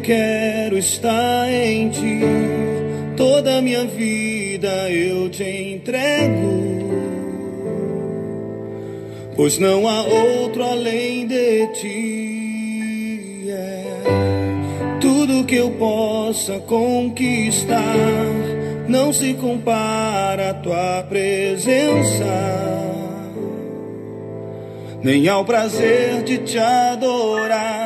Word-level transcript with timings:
quero 0.00 0.76
estar 0.76 1.48
em 1.48 1.88
ti. 1.90 2.20
Toda 3.16 3.58
a 3.58 3.62
minha 3.62 3.84
vida 3.84 4.90
eu 4.90 5.28
te 5.28 5.44
entrego. 5.44 6.60
Pois 9.36 9.58
não 9.58 9.88
há 9.88 10.02
outro 10.02 10.64
além 10.64 11.26
de 11.26 11.66
ti. 11.68 13.50
É 13.50 13.84
tudo 15.00 15.44
que 15.44 15.56
eu 15.56 15.70
possa 15.72 16.58
conquistar 16.60 17.96
não 18.88 19.12
se 19.12 19.34
compara 19.34 20.50
à 20.50 20.54
tua 20.54 21.04
presença 21.08 22.24
nem 25.02 25.28
ao 25.28 25.44
prazer 25.44 26.22
de 26.22 26.38
te 26.38 26.58
adorar. 26.58 27.79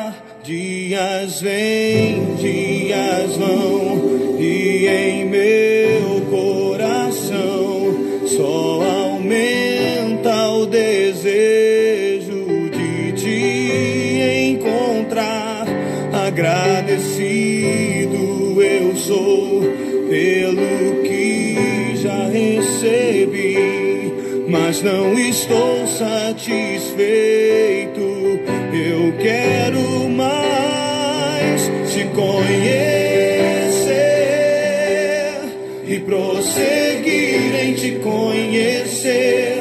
Dias 0.45 1.41
vêm, 1.41 2.35
dias 2.35 3.35
vão, 3.35 4.37
e 4.39 4.85
em 4.85 5.25
meu 5.25 6.21
coração 6.29 7.95
só 8.27 8.83
aumenta 8.83 10.49
o 10.49 10.67
desejo 10.67 12.45
de 12.69 13.11
te 13.13 14.51
encontrar. 14.51 15.65
Agradecido 16.13 17.01
eu 18.61 18.95
sou 18.95 19.63
pelo 20.07 21.01
que 21.01 21.95
já 21.95 22.27
recebi, 22.27 23.57
mas 24.47 24.83
não 24.83 25.17
estou 25.17 25.87
satisfeito. 25.87 27.65
Eu 28.71 29.13
quero 29.17 29.74
se 31.95 32.03
conhecer 32.07 32.35
e 35.87 35.97
prosseguir 36.01 37.55
em 37.55 37.73
te 37.73 37.91
conhecer. 37.99 39.53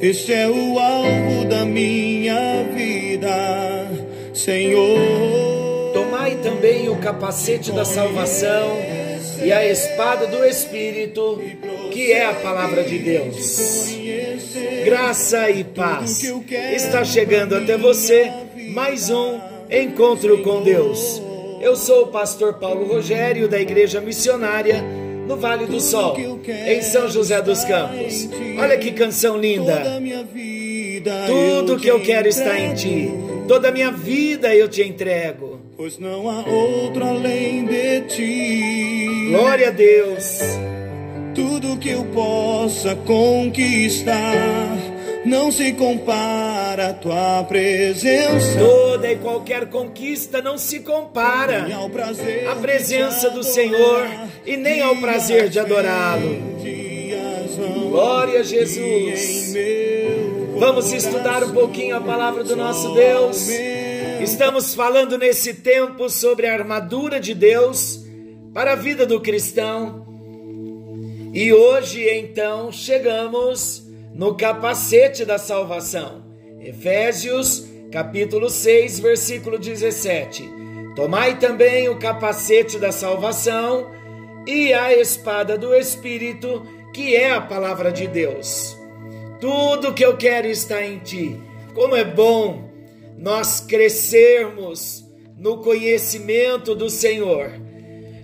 Este 0.00 0.34
é 0.34 0.48
o 0.48 0.78
alvo 0.78 1.44
da 1.46 1.64
minha 1.64 2.62
vida, 2.72 3.90
Senhor. 4.32 5.92
Tomai 5.92 6.36
também 6.36 6.88
o 6.88 6.94
capacete 6.98 7.72
da 7.72 7.84
salvação 7.84 8.78
e 9.42 9.50
a 9.50 9.66
espada 9.68 10.28
do 10.28 10.44
Espírito, 10.44 11.42
que 11.90 12.12
é 12.12 12.26
a 12.26 12.34
palavra 12.34 12.84
de 12.84 12.98
Deus. 13.00 13.96
Graça 14.84 15.50
e 15.50 15.64
paz. 15.64 16.22
Está 16.72 17.04
chegando 17.04 17.56
até 17.56 17.76
você 17.76 18.30
mais 18.70 19.10
um 19.10 19.40
encontro 19.68 20.40
com 20.44 20.62
Deus. 20.62 21.23
Eu 21.64 21.74
sou 21.76 22.02
o 22.02 22.06
pastor 22.08 22.52
Paulo 22.52 22.86
Rogério 22.86 23.48
da 23.48 23.58
Igreja 23.58 23.98
Missionária 23.98 24.84
no 25.26 25.34
Vale 25.34 25.64
do 25.64 25.80
Sol, 25.80 26.14
em 26.66 26.82
São 26.82 27.08
José 27.08 27.40
dos 27.40 27.64
Campos. 27.64 28.28
Olha 28.58 28.76
que 28.76 28.92
canção 28.92 29.38
linda. 29.38 29.82
Tudo 31.26 31.78
que 31.78 31.88
eu 31.88 32.02
quero 32.02 32.28
está 32.28 32.60
em 32.60 32.74
ti. 32.74 33.10
Toda 33.48 33.70
a 33.70 33.72
minha 33.72 33.90
vida 33.90 34.54
eu 34.54 34.68
te 34.68 34.82
entrego. 34.82 35.58
Pois 35.74 35.98
não 35.98 36.28
há 36.28 36.44
outro 36.46 37.02
além 37.02 37.64
de 37.64 38.02
ti. 38.02 39.28
Glória 39.30 39.68
a 39.68 39.70
Deus. 39.70 40.40
Tudo 41.34 41.78
que 41.78 41.88
eu 41.88 42.04
possa 42.12 42.94
conquistar 42.94 44.12
não 45.24 45.50
se 45.50 45.72
compara 45.72 46.88
à 46.88 46.92
tua 46.92 47.44
presença. 47.44 48.58
Toda 48.58 49.10
e 49.10 49.16
qualquer 49.16 49.66
conquista 49.66 50.42
não 50.42 50.58
se 50.58 50.80
compara 50.80 51.66
à 52.50 52.56
presença 52.56 53.30
do 53.30 53.42
Senhor 53.42 54.06
e 54.44 54.56
nem 54.56 54.80
ao 54.80 54.96
prazer 54.96 55.48
de 55.48 55.58
adorá-lo. 55.58 56.54
Glória 57.90 58.40
a 58.40 58.42
Jesus. 58.42 59.54
Vamos 60.58 60.92
estudar 60.92 61.42
um 61.42 61.52
pouquinho 61.52 61.96
a 61.96 62.00
palavra 62.00 62.44
do 62.44 62.56
nosso 62.56 62.92
Deus. 62.92 63.48
Estamos 64.20 64.74
falando 64.74 65.18
nesse 65.18 65.54
tempo 65.54 66.08
sobre 66.08 66.46
a 66.46 66.54
armadura 66.54 67.20
de 67.20 67.34
Deus 67.34 68.04
para 68.52 68.72
a 68.72 68.76
vida 68.76 69.06
do 69.06 69.20
cristão. 69.20 70.04
E 71.32 71.52
hoje, 71.52 72.08
então, 72.08 72.70
chegamos 72.70 73.83
no 74.14 74.36
capacete 74.36 75.24
da 75.24 75.38
salvação. 75.38 76.24
Efésios, 76.60 77.66
capítulo 77.90 78.48
6, 78.48 79.00
versículo 79.00 79.58
17. 79.58 80.48
Tomai 80.94 81.38
também 81.38 81.88
o 81.88 81.98
capacete 81.98 82.78
da 82.78 82.92
salvação 82.92 83.90
e 84.46 84.72
a 84.72 84.96
espada 84.96 85.58
do 85.58 85.74
Espírito, 85.74 86.64
que 86.92 87.16
é 87.16 87.32
a 87.32 87.40
palavra 87.40 87.90
de 87.90 88.06
Deus. 88.06 88.78
Tudo 89.40 89.92
que 89.92 90.04
eu 90.04 90.16
quero 90.16 90.46
está 90.46 90.84
em 90.84 90.98
ti. 91.00 91.40
Como 91.74 91.96
é 91.96 92.04
bom 92.04 92.70
nós 93.18 93.60
crescermos 93.60 95.04
no 95.36 95.58
conhecimento 95.58 96.74
do 96.74 96.88
Senhor. 96.88 97.50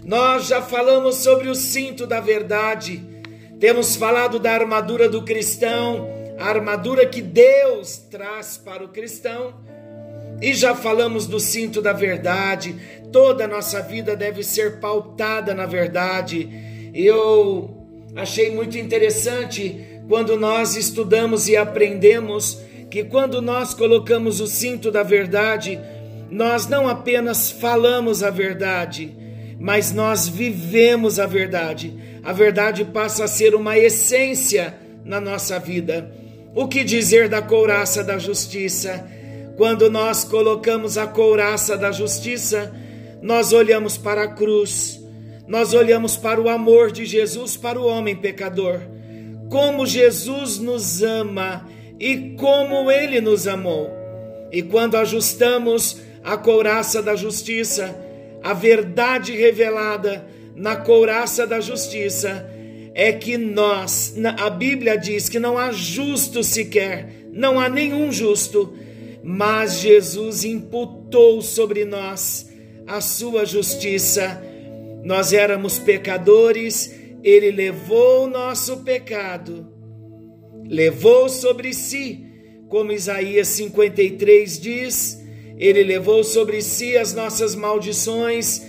Nós 0.04 0.46
já 0.46 0.62
falamos 0.62 1.16
sobre 1.16 1.48
o 1.48 1.54
cinto 1.54 2.06
da 2.06 2.20
verdade 2.20 3.09
temos 3.60 3.94
falado 3.94 4.38
da 4.38 4.52
armadura 4.52 5.06
do 5.06 5.22
cristão, 5.22 6.08
a 6.38 6.46
armadura 6.46 7.04
que 7.04 7.20
Deus 7.20 7.98
traz 8.10 8.56
para 8.56 8.82
o 8.82 8.88
cristão. 8.88 9.52
E 10.40 10.54
já 10.54 10.74
falamos 10.74 11.26
do 11.26 11.38
cinto 11.38 11.82
da 11.82 11.92
verdade. 11.92 12.74
Toda 13.12 13.44
a 13.44 13.48
nossa 13.48 13.82
vida 13.82 14.16
deve 14.16 14.42
ser 14.42 14.80
pautada 14.80 15.52
na 15.52 15.66
verdade. 15.66 16.90
Eu 16.94 17.86
achei 18.16 18.50
muito 18.50 18.78
interessante 18.78 20.00
quando 20.08 20.38
nós 20.38 20.74
estudamos 20.74 21.46
e 21.46 21.54
aprendemos 21.54 22.58
que 22.90 23.04
quando 23.04 23.42
nós 23.42 23.74
colocamos 23.74 24.40
o 24.40 24.46
cinto 24.46 24.90
da 24.90 25.02
verdade, 25.02 25.78
nós 26.30 26.66
não 26.66 26.88
apenas 26.88 27.50
falamos 27.50 28.22
a 28.22 28.30
verdade, 28.30 29.14
mas 29.58 29.92
nós 29.92 30.26
vivemos 30.26 31.20
a 31.20 31.26
verdade 31.26 32.09
a 32.22 32.32
verdade 32.32 32.84
passa 32.84 33.24
a 33.24 33.28
ser 33.28 33.54
uma 33.54 33.78
essência 33.78 34.74
na 35.04 35.20
nossa 35.20 35.58
vida. 35.58 36.10
O 36.54 36.66
que 36.66 36.84
dizer 36.84 37.28
da 37.28 37.40
couraça 37.40 38.02
da 38.02 38.18
justiça? 38.18 39.06
Quando 39.56 39.90
nós 39.90 40.24
colocamos 40.24 40.98
a 40.98 41.06
couraça 41.06 41.76
da 41.76 41.92
justiça, 41.92 42.74
nós 43.22 43.52
olhamos 43.52 43.96
para 43.96 44.24
a 44.24 44.28
cruz, 44.28 45.00
nós 45.46 45.74
olhamos 45.74 46.16
para 46.16 46.40
o 46.40 46.48
amor 46.48 46.90
de 46.90 47.04
Jesus 47.04 47.56
para 47.56 47.78
o 47.78 47.86
homem 47.86 48.16
pecador. 48.16 48.80
Como 49.48 49.84
Jesus 49.84 50.58
nos 50.58 51.02
ama 51.02 51.66
e 51.98 52.34
como 52.38 52.90
ele 52.90 53.20
nos 53.20 53.46
amou. 53.46 53.90
E 54.50 54.62
quando 54.62 54.96
ajustamos 54.96 55.98
a 56.24 56.36
couraça 56.36 57.02
da 57.02 57.14
justiça, 57.14 57.94
a 58.42 58.52
verdade 58.52 59.36
revelada, 59.36 60.24
na 60.60 60.76
couraça 60.76 61.46
da 61.46 61.58
justiça 61.58 62.46
é 62.92 63.14
que 63.14 63.38
nós, 63.38 64.14
a 64.38 64.50
Bíblia 64.50 64.98
diz 64.98 65.26
que 65.26 65.40
não 65.40 65.56
há 65.56 65.72
justo 65.72 66.44
sequer, 66.44 67.28
não 67.32 67.58
há 67.58 67.66
nenhum 67.66 68.12
justo, 68.12 68.70
mas 69.22 69.80
Jesus 69.80 70.44
imputou 70.44 71.40
sobre 71.40 71.86
nós 71.86 72.50
a 72.86 73.00
sua 73.00 73.46
justiça. 73.46 74.42
Nós 75.02 75.32
éramos 75.32 75.78
pecadores, 75.78 76.94
ele 77.24 77.50
levou 77.50 78.24
o 78.24 78.30
nosso 78.30 78.80
pecado, 78.84 79.66
levou 80.68 81.30
sobre 81.30 81.72
si, 81.72 82.22
como 82.68 82.92
Isaías 82.92 83.48
53 83.48 84.60
diz, 84.60 85.24
ele 85.56 85.82
levou 85.82 86.22
sobre 86.22 86.60
si 86.60 86.98
as 86.98 87.14
nossas 87.14 87.54
maldições 87.54 88.68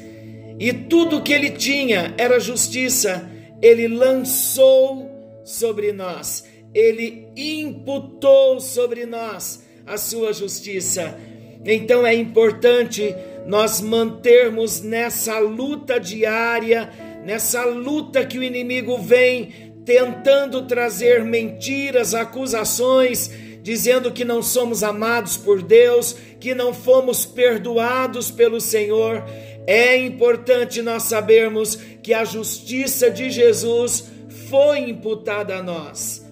e 0.62 0.72
tudo 0.72 1.24
que 1.24 1.34
ele 1.34 1.50
tinha 1.50 2.14
era 2.20 2.40
justiça, 2.40 3.28
ele 3.60 3.88
lançou 3.88 5.10
sobre 5.44 5.92
nós, 5.92 6.46
ele 6.72 7.28
imputou 7.36 8.60
sobre 8.60 9.08
nós 9.08 9.64
a 9.88 9.98
sua 9.98 10.32
justiça. 10.32 11.18
Então 11.66 12.06
é 12.06 12.14
importante 12.14 13.16
nós 13.48 13.82
mantermos 13.82 14.84
nessa 14.84 15.40
luta 15.40 16.00
diária, 16.00 16.92
nessa 17.26 17.66
luta 17.66 18.24
que 18.24 18.38
o 18.38 18.44
inimigo 18.44 19.00
vem 19.00 19.74
tentando 19.84 20.68
trazer 20.68 21.24
mentiras, 21.24 22.14
acusações, 22.14 23.32
dizendo 23.64 24.12
que 24.12 24.24
não 24.24 24.44
somos 24.44 24.84
amados 24.84 25.38
por 25.38 25.62
Deus, 25.62 26.16
que 26.40 26.54
não 26.54 26.72
fomos 26.72 27.26
perdoados 27.26 28.30
pelo 28.30 28.62
Senhor. 28.62 29.24
É 29.68 29.96
importante 29.98 30.82
nós 30.82 31.04
sabermos 31.04 31.76
que 32.02 32.14
a 32.14 32.26
justiça 32.26 33.10
de 33.10 33.30
Jesus 33.30 34.06
foi 34.50 34.80
imputada 34.80 35.58
a 35.58 35.64
nós. 35.64 36.26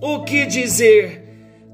O 0.00 0.22
que 0.22 0.46
dizer 0.46 1.22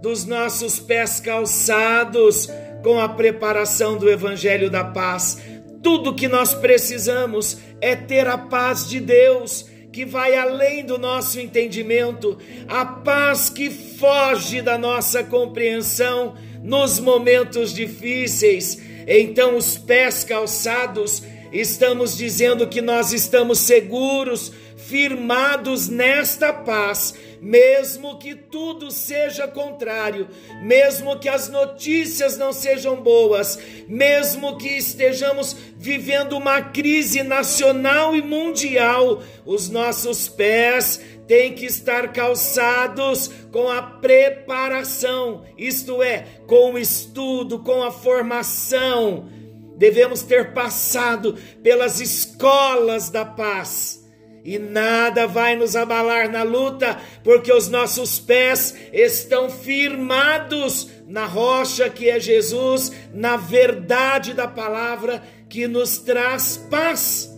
dos 0.00 0.24
nossos 0.24 0.78
pés 0.78 1.20
calçados 1.20 2.48
com 2.82 2.98
a 2.98 3.08
preparação 3.08 3.98
do 3.98 4.08
Evangelho 4.08 4.70
da 4.70 4.84
Paz? 4.84 5.38
Tudo 5.82 6.14
que 6.14 6.28
nós 6.28 6.54
precisamos 6.54 7.58
é 7.80 7.96
ter 7.96 8.26
a 8.26 8.38
paz 8.38 8.88
de 8.88 9.00
Deus, 9.00 9.66
que 9.92 10.04
vai 10.04 10.36
além 10.36 10.84
do 10.84 10.98
nosso 10.98 11.40
entendimento, 11.40 12.38
a 12.68 12.84
paz 12.84 13.50
que 13.50 13.70
foge 13.70 14.62
da 14.62 14.78
nossa 14.78 15.24
compreensão 15.24 16.34
nos 16.62 17.00
momentos 17.00 17.72
difíceis. 17.72 18.89
Então, 19.06 19.56
os 19.56 19.76
pés 19.76 20.24
calçados, 20.24 21.22
estamos 21.52 22.16
dizendo 22.16 22.66
que 22.68 22.80
nós 22.80 23.12
estamos 23.12 23.58
seguros, 23.60 24.52
firmados 24.76 25.88
nesta 25.88 26.52
paz 26.52 27.14
mesmo 27.40 28.18
que 28.18 28.34
tudo 28.34 28.90
seja 28.90 29.48
contrário, 29.48 30.28
mesmo 30.62 31.18
que 31.18 31.28
as 31.28 31.48
notícias 31.48 32.36
não 32.36 32.52
sejam 32.52 32.96
boas, 32.96 33.58
mesmo 33.88 34.58
que 34.58 34.68
estejamos 34.68 35.56
vivendo 35.76 36.36
uma 36.36 36.60
crise 36.60 37.22
nacional 37.22 38.14
e 38.14 38.20
mundial, 38.20 39.22
os 39.46 39.70
nossos 39.70 40.28
pés 40.28 41.00
têm 41.30 41.52
que 41.52 41.64
estar 41.64 42.12
calçados 42.12 43.30
com 43.52 43.70
a 43.70 43.80
preparação, 43.80 45.44
isto 45.56 46.02
é, 46.02 46.26
com 46.44 46.72
o 46.72 46.78
estudo, 46.78 47.60
com 47.60 47.84
a 47.84 47.92
formação. 47.92 49.28
Devemos 49.76 50.22
ter 50.22 50.52
passado 50.52 51.38
pelas 51.62 52.00
escolas 52.00 53.10
da 53.10 53.24
paz 53.24 54.04
e 54.44 54.58
nada 54.58 55.28
vai 55.28 55.54
nos 55.54 55.76
abalar 55.76 56.28
na 56.28 56.42
luta, 56.42 56.98
porque 57.22 57.52
os 57.52 57.68
nossos 57.68 58.18
pés 58.18 58.74
estão 58.92 59.48
firmados 59.48 60.90
na 61.06 61.26
rocha 61.26 61.88
que 61.88 62.10
é 62.10 62.18
Jesus, 62.18 62.90
na 63.14 63.36
verdade 63.36 64.34
da 64.34 64.48
palavra 64.48 65.22
que 65.48 65.68
nos 65.68 65.98
traz 65.98 66.56
paz. 66.68 67.29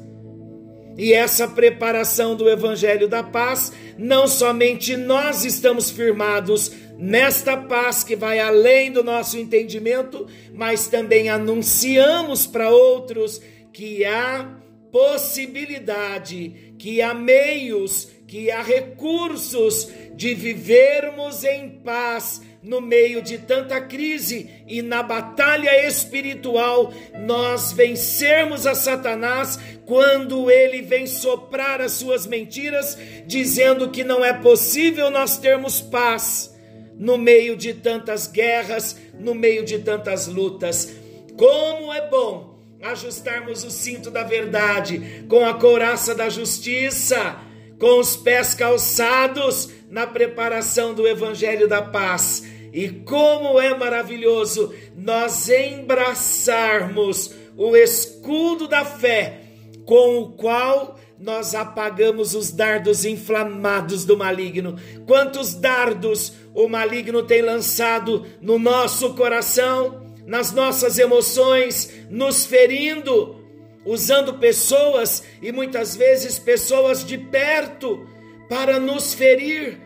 E 0.96 1.12
essa 1.12 1.48
preparação 1.48 2.36
do 2.36 2.48
Evangelho 2.48 3.08
da 3.08 3.22
Paz, 3.22 3.72
não 3.96 4.26
somente 4.26 4.96
nós 4.96 5.44
estamos 5.44 5.90
firmados 5.90 6.72
nesta 6.98 7.56
paz 7.56 8.04
que 8.04 8.14
vai 8.14 8.38
além 8.38 8.92
do 8.92 9.02
nosso 9.02 9.38
entendimento, 9.38 10.26
mas 10.52 10.86
também 10.86 11.28
anunciamos 11.28 12.46
para 12.46 12.70
outros 12.70 13.40
que 13.72 14.04
há 14.04 14.60
possibilidade, 14.92 16.74
que 16.78 17.00
há 17.00 17.14
meios, 17.14 18.08
que 18.28 18.50
há 18.50 18.62
recursos 18.62 19.88
de 20.14 20.34
vivermos 20.34 21.42
em 21.42 21.80
paz 21.82 22.42
no 22.62 22.80
meio 22.80 23.20
de 23.20 23.38
tanta 23.38 23.80
crise 23.80 24.48
e 24.68 24.80
na 24.82 25.02
batalha 25.02 25.86
espiritual, 25.86 26.92
nós 27.18 27.72
vencermos 27.72 28.66
a 28.66 28.74
Satanás 28.74 29.58
quando 29.84 30.50
ele 30.50 30.80
vem 30.80 31.06
soprar 31.06 31.80
as 31.80 31.92
suas 31.92 32.26
mentiras, 32.26 32.96
dizendo 33.26 33.90
que 33.90 34.04
não 34.04 34.24
é 34.24 34.32
possível 34.32 35.10
nós 35.10 35.38
termos 35.38 35.80
paz 35.80 36.54
no 36.96 37.18
meio 37.18 37.56
de 37.56 37.74
tantas 37.74 38.28
guerras, 38.28 38.96
no 39.18 39.34
meio 39.34 39.64
de 39.64 39.80
tantas 39.80 40.28
lutas. 40.28 40.94
Como 41.36 41.92
é 41.92 42.08
bom 42.08 42.60
ajustarmos 42.80 43.64
o 43.64 43.70
cinto 43.70 44.10
da 44.10 44.22
verdade 44.22 45.24
com 45.28 45.44
a 45.44 45.54
couraça 45.54 46.14
da 46.14 46.28
justiça, 46.28 47.36
com 47.78 47.98
os 47.98 48.16
pés 48.16 48.54
calçados 48.54 49.70
na 49.92 50.06
preparação 50.06 50.94
do 50.94 51.06
evangelho 51.06 51.68
da 51.68 51.82
paz. 51.82 52.42
E 52.72 52.88
como 52.88 53.60
é 53.60 53.76
maravilhoso 53.76 54.74
nós 54.96 55.48
embraçarmos 55.48 57.34
o 57.56 57.76
escudo 57.76 58.66
da 58.66 58.84
fé, 58.84 59.42
com 59.84 60.20
o 60.20 60.32
qual 60.32 60.98
nós 61.20 61.54
apagamos 61.54 62.34
os 62.34 62.50
dardos 62.50 63.04
inflamados 63.04 64.04
do 64.04 64.16
maligno. 64.16 64.76
Quantos 65.06 65.54
dardos 65.54 66.32
o 66.54 66.66
maligno 66.66 67.22
tem 67.22 67.42
lançado 67.42 68.26
no 68.40 68.58
nosso 68.58 69.14
coração? 69.14 70.02
nas 70.26 70.52
nossas 70.52 70.98
emoções, 70.98 71.90
nos 72.08 72.46
ferindo, 72.46 73.36
usando 73.84 74.34
pessoas 74.34 75.22
e 75.40 75.50
muitas 75.50 75.96
vezes 75.96 76.38
pessoas 76.38 77.04
de 77.04 77.18
perto 77.18 78.06
para 78.48 78.78
nos 78.78 79.14
ferir. 79.14 79.78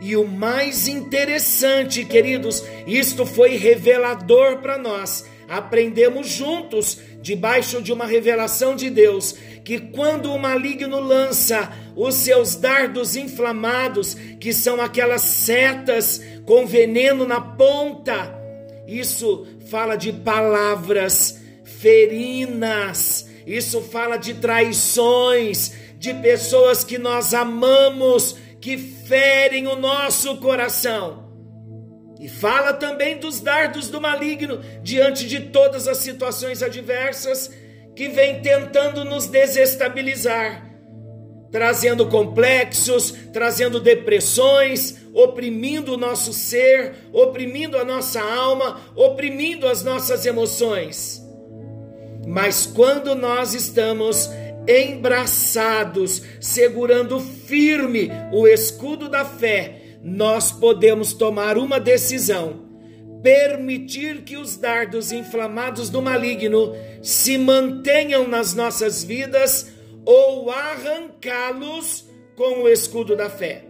E 0.00 0.16
o 0.16 0.26
mais 0.26 0.88
interessante, 0.88 2.04
queridos, 2.04 2.64
isto 2.86 3.26
foi 3.26 3.56
revelador 3.56 4.58
para 4.58 4.78
nós. 4.78 5.26
Aprendemos 5.46 6.28
juntos, 6.28 6.98
debaixo 7.20 7.82
de 7.82 7.92
uma 7.92 8.06
revelação 8.06 8.74
de 8.74 8.88
Deus, 8.88 9.34
que 9.64 9.78
quando 9.78 10.32
o 10.32 10.38
maligno 10.38 11.00
lança 11.00 11.70
os 11.94 12.14
seus 12.14 12.54
dardos 12.54 13.14
inflamados, 13.14 14.14
que 14.38 14.52
são 14.54 14.80
aquelas 14.80 15.22
setas 15.22 16.22
com 16.46 16.66
veneno 16.66 17.26
na 17.26 17.40
ponta, 17.40 18.34
isso 18.86 19.46
fala 19.68 19.96
de 19.96 20.12
palavras 20.12 21.40
ferinas, 21.64 23.28
isso 23.46 23.80
fala 23.82 24.16
de 24.16 24.34
traições, 24.34 25.72
de 26.00 26.14
pessoas 26.14 26.82
que 26.82 26.96
nós 26.96 27.34
amamos, 27.34 28.34
que 28.58 28.78
ferem 28.78 29.66
o 29.66 29.76
nosso 29.76 30.38
coração. 30.38 31.28
E 32.18 32.26
fala 32.26 32.72
também 32.72 33.18
dos 33.18 33.38
dardos 33.38 33.90
do 33.90 34.00
maligno 34.00 34.60
diante 34.82 35.28
de 35.28 35.40
todas 35.40 35.86
as 35.86 35.98
situações 35.98 36.62
adversas 36.62 37.50
que 37.94 38.08
vem 38.08 38.40
tentando 38.40 39.04
nos 39.04 39.26
desestabilizar 39.26 40.70
trazendo 41.50 42.06
complexos, 42.06 43.12
trazendo 43.32 43.80
depressões, 43.80 44.98
oprimindo 45.12 45.94
o 45.94 45.96
nosso 45.96 46.32
ser, 46.32 46.94
oprimindo 47.12 47.76
a 47.76 47.84
nossa 47.84 48.20
alma, 48.20 48.80
oprimindo 48.94 49.66
as 49.66 49.82
nossas 49.82 50.24
emoções. 50.24 51.20
Mas 52.26 52.66
quando 52.66 53.14
nós 53.14 53.54
estamos 53.54 54.30
embraçados, 54.66 56.22
segurando 56.40 57.20
firme 57.20 58.10
o 58.32 58.46
escudo 58.46 59.08
da 59.08 59.24
fé, 59.24 59.98
nós 60.02 60.52
podemos 60.52 61.12
tomar 61.12 61.58
uma 61.58 61.78
decisão: 61.78 62.68
permitir 63.22 64.22
que 64.22 64.36
os 64.36 64.56
dardos 64.56 65.12
inflamados 65.12 65.90
do 65.90 66.00
maligno 66.00 66.74
se 67.02 67.36
mantenham 67.36 68.26
nas 68.26 68.54
nossas 68.54 69.04
vidas 69.04 69.72
ou 70.04 70.50
arrancá-los 70.50 72.08
com 72.36 72.62
o 72.62 72.68
escudo 72.68 73.16
da 73.16 73.28
fé. 73.28 73.64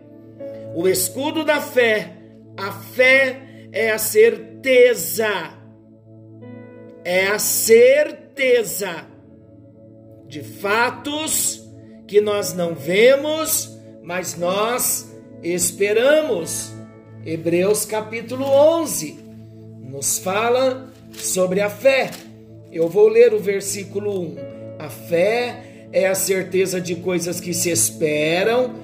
O 0.75 0.89
escudo 0.89 1.45
da 1.45 1.61
fé, 1.61 2.17
a 2.57 2.71
fé 2.71 3.69
é 3.73 3.91
a 3.91 3.99
certeza, 3.99 5.29
é 7.05 7.27
a 7.27 7.39
certeza 7.39 9.10
de 10.31 10.45
fatos 10.45 11.61
que 12.07 12.21
nós 12.21 12.55
não 12.55 12.73
vemos, 12.73 13.77
mas 14.01 14.37
nós 14.37 15.11
esperamos. 15.43 16.73
Hebreus 17.27 17.85
capítulo 17.85 18.45
11 18.45 19.19
nos 19.81 20.21
fala 20.21 20.89
sobre 21.13 21.61
a 21.61 21.69
fé. 21.69 22.13
Eu 22.71 22.89
vou 22.89 23.09
ler 23.09 23.35
o 23.35 23.41
versículo 23.41 24.21
1. 24.21 24.37
A 24.79 24.89
fé 24.89 25.89
é 25.93 26.07
a 26.07 26.15
certeza 26.15 26.81
de 26.81 26.95
coisas 26.95 27.41
que 27.41 27.53
se 27.53 27.69
esperam 27.69 28.77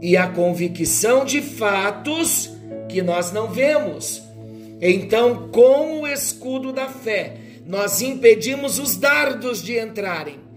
e 0.00 0.16
a 0.16 0.28
convicção 0.28 1.24
de 1.24 1.42
fatos 1.42 2.52
que 2.88 3.02
nós 3.02 3.32
não 3.32 3.48
vemos. 3.50 4.22
Então, 4.80 5.48
com 5.48 6.02
o 6.02 6.06
escudo 6.06 6.72
da 6.72 6.86
fé, 6.86 7.34
nós 7.66 8.00
impedimos 8.00 8.78
os 8.78 8.96
dardos 8.96 9.60
de 9.60 9.76
entrarem. 9.76 10.51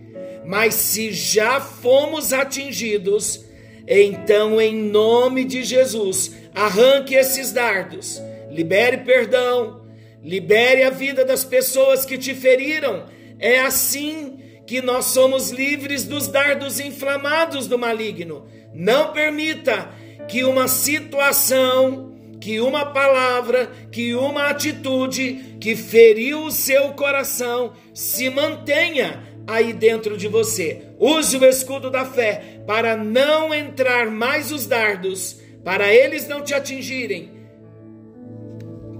Mas 0.45 0.75
se 0.75 1.11
já 1.11 1.59
fomos 1.59 2.31
atingidos, 2.31 3.43
então, 3.87 4.59
em 4.59 4.75
nome 4.75 5.43
de 5.43 5.63
Jesus, 5.63 6.35
arranque 6.53 7.15
esses 7.15 7.51
dardos, 7.51 8.21
libere 8.49 8.97
perdão, 8.97 9.81
libere 10.23 10.83
a 10.83 10.89
vida 10.89 11.23
das 11.23 11.43
pessoas 11.43 12.05
que 12.05 12.17
te 12.17 12.33
feriram. 12.33 13.05
É 13.37 13.59
assim 13.59 14.39
que 14.65 14.81
nós 14.81 15.05
somos 15.05 15.51
livres 15.51 16.03
dos 16.03 16.27
dardos 16.27 16.79
inflamados 16.79 17.67
do 17.67 17.77
maligno. 17.77 18.47
Não 18.73 19.13
permita 19.13 19.89
que 20.27 20.43
uma 20.43 20.67
situação, 20.67 22.13
que 22.41 22.59
uma 22.59 22.87
palavra, 22.87 23.71
que 23.91 24.15
uma 24.15 24.47
atitude 24.47 25.57
que 25.59 25.75
feriu 25.75 26.45
o 26.45 26.51
seu 26.51 26.93
coração 26.93 27.73
se 27.93 28.29
mantenha 28.29 29.23
aí 29.47 29.73
dentro 29.73 30.17
de 30.17 30.27
você. 30.27 30.81
Use 30.99 31.37
o 31.37 31.45
escudo 31.45 31.89
da 31.89 32.05
fé 32.05 32.61
para 32.65 32.95
não 32.95 33.53
entrar 33.53 34.09
mais 34.09 34.51
os 34.51 34.65
dardos, 34.65 35.39
para 35.63 35.93
eles 35.93 36.27
não 36.27 36.41
te 36.41 36.53
atingirem. 36.53 37.31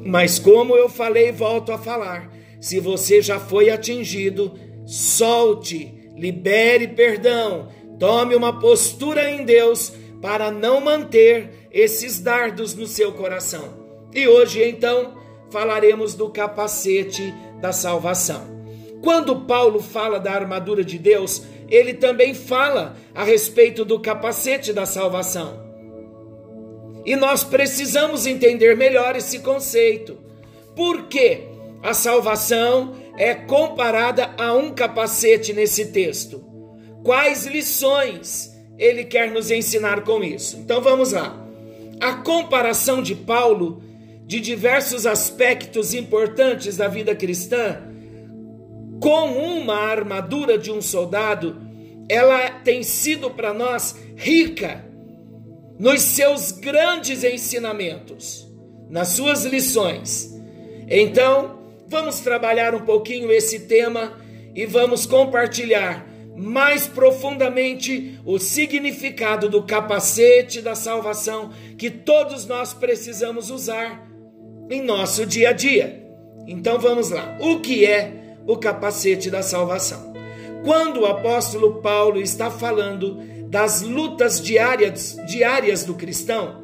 Mas 0.06 0.38
como 0.38 0.76
eu 0.76 0.88
falei, 0.88 1.32
volto 1.32 1.72
a 1.72 1.78
falar, 1.78 2.34
Se 2.60 2.80
você 2.80 3.22
já 3.22 3.40
foi 3.40 3.70
atingido, 3.70 4.58
solte, 4.88 6.10
libere 6.16 6.88
perdão, 6.88 7.68
tome 8.00 8.34
uma 8.34 8.60
postura 8.60 9.30
em 9.30 9.44
Deus 9.44 9.94
para 10.20 10.50
não 10.50 10.82
manter 10.82 11.68
esses 11.72 12.20
dardos 12.20 12.74
no 12.74 12.88
seu 12.88 13.12
coração. 13.12 13.86
E 14.14 14.28
hoje, 14.28 14.64
então, 14.64 15.16
falaremos 15.52 16.16
do 16.16 16.30
capacete 16.30 17.34
da 17.62 17.72
salvação. 17.72 18.65
Quando 19.02 19.42
Paulo 19.42 19.82
fala 19.82 20.20
da 20.20 20.32
armadura 20.32 20.84
de 20.84 20.98
Deus, 20.98 21.44
ele 21.70 21.94
também 21.94 22.34
fala 22.34 22.96
a 23.14 23.24
respeito 23.24 23.84
do 23.84 24.00
capacete 24.00 24.74
da 24.74 24.86
salvação. 24.86 25.64
E 27.06 27.16
nós 27.16 27.44
precisamos 27.44 28.26
entender 28.26 28.76
melhor 28.76 29.16
esse 29.16 29.40
conceito. 29.40 30.18
Por 30.76 31.04
que 31.04 31.42
a 31.84 31.94
salvação 31.94 32.96
é 33.18 33.36
comparada 33.36 34.34
a 34.38 34.54
um 34.54 34.74
capacete 34.74 35.54
nesse 35.54 35.88
texto? 35.88 36.44
Quais 37.04 37.46
lições 37.46 38.52
ele 38.78 39.06
quer 39.06 39.30
nos 39.30 39.52
ensinar 39.52 40.02
com 40.04 40.24
isso? 40.24 40.58
Então 40.58 40.82
vamos 40.82 41.12
lá. 41.12 41.40
A 42.02 42.14
comparação 42.14 43.02
de 43.02 43.14
Paulo 43.14 43.84
de 44.26 44.40
diversos 44.40 45.06
aspectos 45.06 45.94
importantes 45.94 46.78
da 46.78 46.88
vida 46.88 47.16
cristã 47.16 47.95
com 49.00 49.32
uma 49.34 49.76
armadura 49.76 50.58
de 50.58 50.72
um 50.72 50.82
soldado, 50.82 51.62
ela 52.10 52.50
tem 52.50 52.84
sido 52.84 53.30
para 53.32 53.54
nós 53.54 53.96
rica 54.16 54.86
nos 55.78 56.02
seus 56.02 56.52
grandes 56.52 57.24
ensinamentos, 57.24 58.48
nas 58.90 59.10
suas 59.10 59.44
lições. 59.44 60.34
Então, 60.88 61.60
vamos 61.88 62.20
trabalhar 62.20 62.74
um 62.74 62.82
pouquinho 62.82 63.32
esse 63.32 63.62
tema 63.62 64.18
e 64.54 64.66
vamos 64.66 65.06
compartilhar 65.06 66.08
mais 66.36 66.86
profundamente 66.86 68.20
o 68.26 68.38
significado 68.38 69.50
do 69.50 69.64
capacete 69.64 70.62
da 70.62 70.76
salvação 70.76 71.52
que 71.78 71.90
todos 71.90 72.46
nós 72.46 72.74
precisamos 72.74 73.50
usar 73.50 74.06
em 74.70 74.82
nosso 74.82 75.26
dia 75.26 75.50
a 75.50 75.54
dia. 75.54 76.04
Então 76.48 76.78
vamos 76.78 77.10
lá. 77.10 77.38
O 77.40 77.62
que 77.62 77.86
é 77.86 78.25
o 78.46 78.58
capacete 78.58 79.30
da 79.30 79.42
salvação? 79.42 80.14
Quando 80.64 81.02
o 81.02 81.06
apóstolo 81.06 81.82
Paulo 81.82 82.20
está 82.20 82.50
falando 82.50 83.20
das 83.50 83.82
lutas 83.82 84.42
diárias, 84.42 85.18
diárias 85.28 85.84
do 85.84 85.94
cristão, 85.94 86.64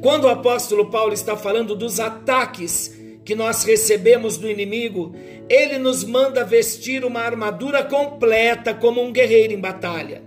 quando 0.00 0.24
o 0.24 0.28
apóstolo 0.28 0.90
Paulo 0.90 1.12
está 1.12 1.36
falando 1.36 1.74
dos 1.76 2.00
ataques 2.00 2.96
que 3.24 3.34
nós 3.34 3.62
recebemos 3.62 4.36
do 4.36 4.50
inimigo, 4.50 5.14
ele 5.48 5.78
nos 5.78 6.02
manda 6.04 6.44
vestir 6.44 7.04
uma 7.04 7.20
armadura 7.20 7.84
completa 7.84 8.74
como 8.74 9.02
um 9.02 9.12
guerreiro 9.12 9.52
em 9.52 9.60
batalha. 9.60 10.22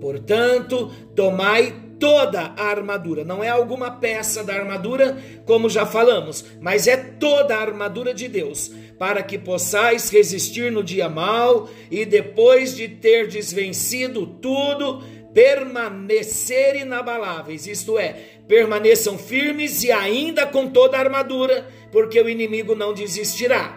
Portanto, 0.00 0.90
tomai 1.14 1.74
toda 1.98 2.52
a 2.56 2.64
armadura, 2.64 3.24
não 3.24 3.42
é 3.42 3.48
alguma 3.48 3.90
peça 3.90 4.44
da 4.44 4.54
armadura, 4.54 5.16
como 5.44 5.68
já 5.68 5.86
falamos, 5.86 6.44
mas 6.60 6.86
é 6.86 6.96
toda 6.96 7.56
a 7.56 7.60
armadura 7.60 8.12
de 8.12 8.28
Deus, 8.28 8.70
para 8.98 9.22
que 9.22 9.38
possais 9.38 10.10
resistir 10.10 10.70
no 10.70 10.82
dia 10.82 11.08
mal 11.08 11.68
e 11.90 12.04
depois 12.04 12.74
de 12.74 12.88
ter 12.88 13.28
desvencido 13.28 14.26
tudo, 14.26 15.02
permanecer 15.32 16.76
inabaláveis, 16.76 17.66
isto 17.66 17.98
é, 17.98 18.16
permaneçam 18.48 19.18
firmes 19.18 19.82
e 19.82 19.92
ainda 19.92 20.46
com 20.46 20.68
toda 20.68 20.96
a 20.96 21.00
armadura, 21.00 21.66
porque 21.92 22.20
o 22.20 22.28
inimigo 22.28 22.74
não 22.74 22.94
desistirá. 22.94 23.76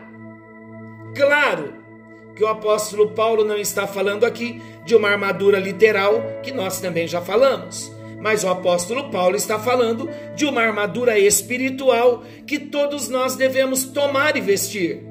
Claro 1.15 1.73
que 2.35 2.43
o 2.43 2.47
apóstolo 2.47 3.09
Paulo 3.11 3.43
não 3.43 3.57
está 3.57 3.85
falando 3.85 4.25
aqui 4.25 4.61
de 4.85 4.95
uma 4.95 5.09
armadura 5.09 5.59
literal, 5.59 6.21
que 6.41 6.53
nós 6.53 6.79
também 6.79 7.07
já 7.07 7.21
falamos. 7.21 7.98
Mas 8.21 8.43
o 8.43 8.49
apóstolo 8.49 9.09
Paulo 9.09 9.35
está 9.35 9.57
falando 9.57 10.09
de 10.35 10.45
uma 10.45 10.61
armadura 10.61 11.17
espiritual 11.17 12.23
que 12.45 12.59
todos 12.59 13.09
nós 13.09 13.35
devemos 13.35 13.85
tomar 13.85 14.35
e 14.35 14.41
vestir. 14.41 15.03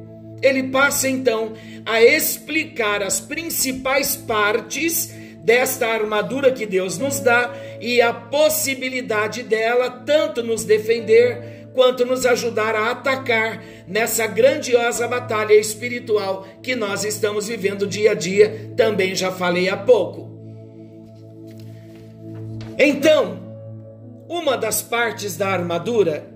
Ele 0.42 0.64
passa 0.64 1.08
então 1.08 1.54
a 1.84 2.02
explicar 2.02 3.02
as 3.02 3.18
principais 3.18 4.14
partes 4.14 5.12
desta 5.42 5.86
armadura 5.86 6.52
que 6.52 6.66
Deus 6.66 6.98
nos 6.98 7.20
dá 7.20 7.50
e 7.80 8.00
a 8.02 8.12
possibilidade 8.12 9.42
dela 9.42 9.90
tanto 9.90 10.42
nos 10.42 10.64
defender 10.64 11.68
quanto 11.74 12.04
nos 12.04 12.26
ajudar 12.26 12.74
a 12.74 12.90
atacar 12.90 13.62
nessa 13.86 14.26
grandiosa 14.26 15.06
batalha 15.08 15.54
espiritual 15.54 16.46
que 16.62 16.74
nós 16.74 17.04
estamos 17.04 17.46
vivendo 17.46 17.86
dia 17.86 18.10
a 18.10 18.14
dia, 18.14 18.72
também 18.76 19.14
já 19.14 19.30
falei 19.30 19.68
há 19.68 19.76
pouco. 19.76 20.37
Então, 22.78 23.40
uma 24.28 24.56
das 24.56 24.80
partes 24.80 25.36
da 25.36 25.48
armadura 25.48 26.32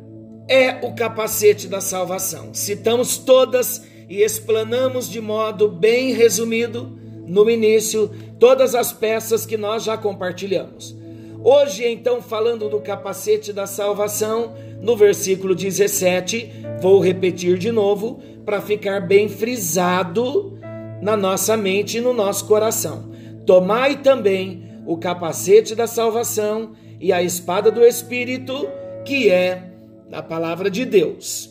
é 0.49 0.85
o 0.85 0.93
capacete 0.93 1.69
da 1.69 1.81
salvação. 1.81 2.53
Citamos 2.53 3.17
todas 3.17 3.85
e 4.09 4.23
explanamos 4.23 5.09
de 5.09 5.21
modo 5.21 5.69
bem 5.69 6.13
resumido 6.13 6.99
no 7.27 7.49
início 7.49 8.11
todas 8.41 8.75
as 8.75 8.93
peças 8.93 9.47
que 9.47 9.57
nós 9.57 9.85
já 9.85 9.97
compartilhamos. 9.97 10.97
Hoje, 11.45 11.87
então, 11.87 12.21
falando 12.21 12.69
do 12.69 12.81
capacete 12.81 13.53
da 13.53 13.67
salvação, 13.67 14.55
no 14.81 14.97
versículo 14.97 15.55
17, 15.55 16.51
vou 16.81 17.01
repetir 17.01 17.57
de 17.57 17.71
novo 17.71 18.21
para 18.45 18.61
ficar 18.61 19.01
bem 19.01 19.29
frisado 19.29 20.59
na 21.01 21.17
nossa 21.17 21.57
mente 21.57 21.99
e 21.99 22.01
no 22.01 22.13
nosso 22.13 22.47
coração. 22.47 23.13
Tomai 23.47 24.03
também 24.03 24.72
o 24.87 24.97
capacete 24.97 25.75
da 25.75 25.87
salvação 25.87 26.73
e 27.01 27.13
a 27.13 27.23
espada 27.23 27.71
do 27.71 27.85
Espírito, 27.85 28.69
que 29.05 29.31
é 29.31 29.71
a 30.13 30.23
palavra 30.23 30.71
de 30.71 30.85
Deus. 30.85 31.51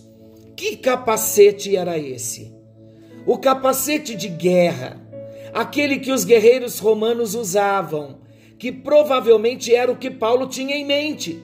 Que 0.56 0.78
capacete 0.78 1.76
era 1.76 1.98
esse? 1.98 2.54
O 3.26 3.38
capacete 3.38 4.16
de 4.16 4.28
guerra, 4.28 5.02
aquele 5.54 6.00
que 6.00 6.12
os 6.12 6.24
guerreiros 6.24 6.80
romanos 6.80 7.36
usavam, 7.36 8.22
que 8.58 8.72
provavelmente 8.72 9.74
era 9.74 9.92
o 9.92 9.98
que 9.98 10.10
Paulo 10.10 10.48
tinha 10.48 10.76
em 10.76 10.86
mente. 10.86 11.44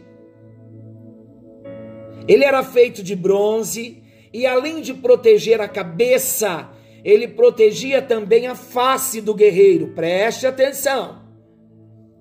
Ele 2.27 2.43
era 2.43 2.63
feito 2.63 3.01
de 3.01 3.15
bronze 3.15 4.03
e, 4.33 4.45
além 4.45 4.81
de 4.81 4.93
proteger 4.93 5.61
a 5.61 5.67
cabeça, 5.67 6.69
ele 7.03 7.27
protegia 7.27 8.01
também 8.01 8.47
a 8.47 8.55
face 8.55 9.21
do 9.21 9.33
guerreiro. 9.33 9.93
Preste 9.95 10.45
atenção. 10.45 11.26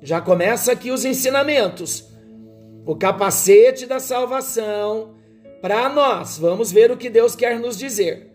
Já 0.06 0.20
começa 0.20 0.70
aqui 0.70 0.92
os 0.92 1.04
ensinamentos. 1.04 2.04
O 2.86 2.94
capacete 2.94 3.86
da 3.86 3.98
salvação 3.98 5.16
para 5.60 5.88
nós. 5.88 6.38
Vamos 6.38 6.70
ver 6.70 6.92
o 6.92 6.96
que 6.96 7.10
Deus 7.10 7.34
quer 7.34 7.58
nos 7.58 7.76
dizer. 7.76 8.30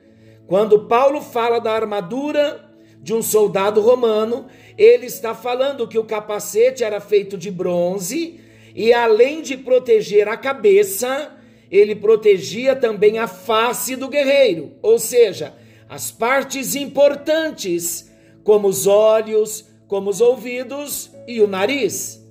Quando 0.48 0.86
Paulo 0.90 1.22
fala 1.22 1.60
da 1.60 1.72
armadura 1.72 2.70
de 3.02 3.14
um 3.14 3.22
soldado 3.22 3.80
romano, 3.80 4.48
ele 4.78 5.06
está 5.06 5.34
falando 5.34 5.88
que 5.88 5.98
o 5.98 6.04
capacete 6.04 6.84
era 6.84 7.00
feito 7.00 7.38
de 7.38 7.50
bronze 7.50 8.42
e 8.76 8.92
além 8.92 9.42
de 9.42 9.56
proteger 9.56 10.28
a 10.28 10.36
cabeça, 10.36 11.38
ele 11.72 11.96
protegia 11.96 12.76
também 12.76 13.18
a 13.18 13.28
face 13.28 13.96
do 13.96 14.10
guerreiro, 14.10 14.74
ou 14.82 15.00
seja, 15.00 15.54
as 15.88 16.12
partes 16.12 16.76
importantes, 16.76 18.12
como 18.44 18.68
os 18.68 18.88
olhos, 18.88 19.66
como 19.88 20.10
os 20.10 20.20
ouvidos 20.20 21.11
e 21.28 21.42
o 21.42 21.48
nariz. 21.48 22.22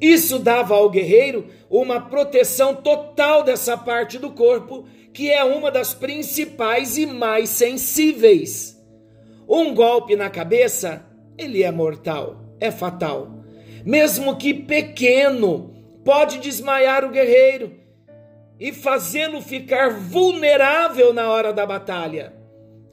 Isso 0.00 0.38
dava 0.38 0.74
ao 0.74 0.90
guerreiro 0.90 1.46
uma 1.68 2.00
proteção 2.00 2.74
total 2.74 3.42
dessa 3.42 3.76
parte 3.76 4.18
do 4.18 4.30
corpo, 4.30 4.86
que 5.12 5.30
é 5.30 5.42
uma 5.42 5.70
das 5.70 5.92
principais 5.92 6.96
e 6.96 7.06
mais 7.06 7.50
sensíveis. 7.50 8.76
Um 9.48 9.74
golpe 9.74 10.14
na 10.14 10.30
cabeça, 10.30 11.04
ele 11.36 11.62
é 11.62 11.72
mortal, 11.72 12.36
é 12.60 12.70
fatal. 12.70 13.42
Mesmo 13.84 14.36
que 14.36 14.54
pequeno, 14.54 15.74
pode 16.04 16.38
desmaiar 16.38 17.04
o 17.04 17.10
guerreiro 17.10 17.72
e 18.60 18.72
fazê-lo 18.72 19.40
ficar 19.40 19.90
vulnerável 19.90 21.12
na 21.12 21.30
hora 21.30 21.52
da 21.52 21.64
batalha. 21.64 22.34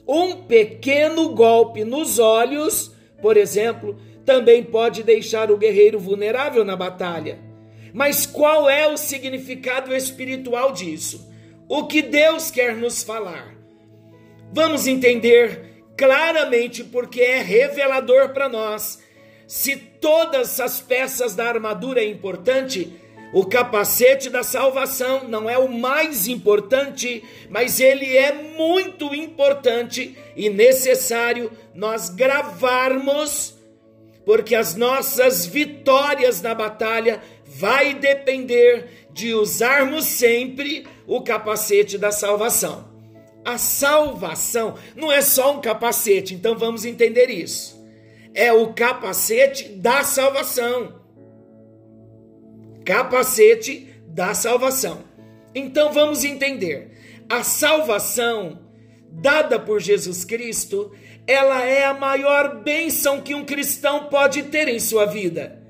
Um 0.06 0.42
pequeno 0.42 1.30
golpe 1.30 1.84
nos 1.84 2.18
olhos, 2.18 2.94
por 3.20 3.36
exemplo, 3.36 3.96
também 4.26 4.62
pode 4.62 5.02
deixar 5.02 5.50
o 5.50 5.56
guerreiro 5.56 5.98
vulnerável 5.98 6.64
na 6.64 6.76
batalha. 6.76 7.38
Mas 7.94 8.26
qual 8.26 8.68
é 8.68 8.86
o 8.86 8.96
significado 8.98 9.94
espiritual 9.94 10.72
disso? 10.72 11.32
O 11.68 11.86
que 11.86 12.02
Deus 12.02 12.50
quer 12.50 12.76
nos 12.76 13.02
falar? 13.02 13.54
Vamos 14.52 14.86
entender 14.86 15.84
claramente 15.96 16.84
porque 16.84 17.22
é 17.22 17.40
revelador 17.40 18.34
para 18.34 18.48
nós. 18.48 19.02
Se 19.46 19.76
todas 19.76 20.60
as 20.60 20.80
peças 20.80 21.34
da 21.34 21.48
armadura 21.48 22.00
é 22.00 22.06
importante, 22.06 22.92
O 23.32 23.44
capacete 23.44 24.30
da 24.30 24.42
salvação 24.42 25.28
não 25.28 25.50
é 25.50 25.58
o 25.58 25.68
mais 25.68 26.28
importante, 26.28 27.22
mas 27.50 27.80
ele 27.80 28.16
é 28.16 28.32
muito 28.32 29.14
importante 29.14 30.16
e 30.36 30.48
necessário 30.48 31.50
nós 31.74 32.08
gravarmos, 32.08 33.55
porque 34.26 34.56
as 34.56 34.74
nossas 34.74 35.46
vitórias 35.46 36.42
na 36.42 36.52
batalha 36.52 37.22
vai 37.46 37.94
depender 37.94 39.06
de 39.12 39.32
usarmos 39.32 40.04
sempre 40.04 40.84
o 41.06 41.22
capacete 41.22 41.96
da 41.96 42.10
salvação. 42.10 42.88
A 43.44 43.56
salvação 43.56 44.74
não 44.96 45.12
é 45.12 45.20
só 45.20 45.56
um 45.56 45.60
capacete, 45.60 46.34
então 46.34 46.58
vamos 46.58 46.84
entender 46.84 47.30
isso. 47.30 47.80
É 48.34 48.52
o 48.52 48.74
capacete 48.74 49.68
da 49.68 50.02
salvação. 50.02 51.00
Capacete 52.84 53.88
da 54.08 54.34
salvação. 54.34 55.04
Então 55.54 55.92
vamos 55.92 56.24
entender. 56.24 56.90
A 57.28 57.44
salvação 57.44 58.58
dada 59.08 59.58
por 59.58 59.80
Jesus 59.80 60.24
Cristo, 60.24 60.92
ela 61.26 61.64
é 61.64 61.84
a 61.84 61.94
maior 61.94 62.56
bênção 62.56 63.20
que 63.20 63.34
um 63.34 63.44
cristão 63.44 64.04
pode 64.04 64.44
ter 64.44 64.68
em 64.68 64.78
sua 64.78 65.06
vida. 65.06 65.60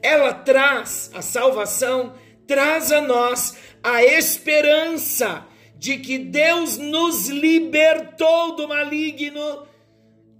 Ela 0.00 0.32
traz, 0.32 1.10
a 1.14 1.22
salvação 1.22 2.14
traz 2.46 2.92
a 2.92 3.00
nós 3.00 3.56
a 3.82 4.04
esperança 4.04 5.44
de 5.76 5.98
que 5.98 6.18
Deus 6.18 6.78
nos 6.78 7.28
libertou 7.28 8.54
do 8.54 8.68
maligno 8.68 9.66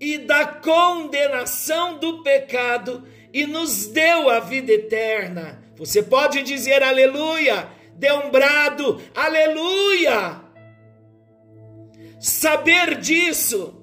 e 0.00 0.18
da 0.18 0.46
condenação 0.46 1.98
do 1.98 2.22
pecado 2.22 3.04
e 3.32 3.46
nos 3.46 3.86
deu 3.86 4.30
a 4.30 4.38
vida 4.38 4.72
eterna. 4.72 5.60
Você 5.76 6.02
pode 6.02 6.42
dizer 6.42 6.82
aleluia, 6.82 7.68
dê 7.96 8.12
um 8.12 8.30
brado, 8.30 9.02
aleluia. 9.14 10.40
Saber 12.20 12.98
disso, 12.98 13.81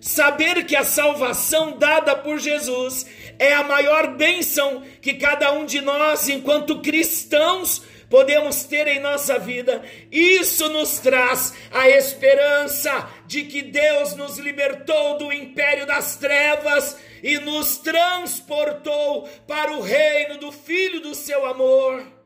saber 0.00 0.64
que 0.64 0.74
a 0.74 0.84
salvação 0.84 1.76
dada 1.78 2.16
por 2.16 2.38
Jesus 2.38 3.06
é 3.38 3.52
a 3.52 3.62
maior 3.62 4.16
bênção 4.16 4.82
que 5.00 5.14
cada 5.14 5.52
um 5.52 5.64
de 5.64 5.80
nós, 5.80 6.28
enquanto 6.28 6.80
cristãos, 6.80 7.82
podemos 8.10 8.64
ter 8.64 8.88
em 8.88 8.98
nossa 8.98 9.38
vida, 9.38 9.82
isso 10.10 10.68
nos 10.68 10.98
traz 10.98 11.54
a 11.70 11.88
esperança 11.88 13.08
de 13.26 13.44
que 13.44 13.62
Deus 13.62 14.16
nos 14.16 14.36
libertou 14.36 15.16
do 15.16 15.32
império 15.32 15.86
das 15.86 16.16
trevas 16.16 16.98
e 17.22 17.38
nos 17.38 17.78
transportou 17.78 19.28
para 19.46 19.72
o 19.72 19.80
reino 19.80 20.38
do 20.38 20.50
Filho 20.50 21.00
do 21.00 21.14
seu 21.14 21.46
amor. 21.46 22.19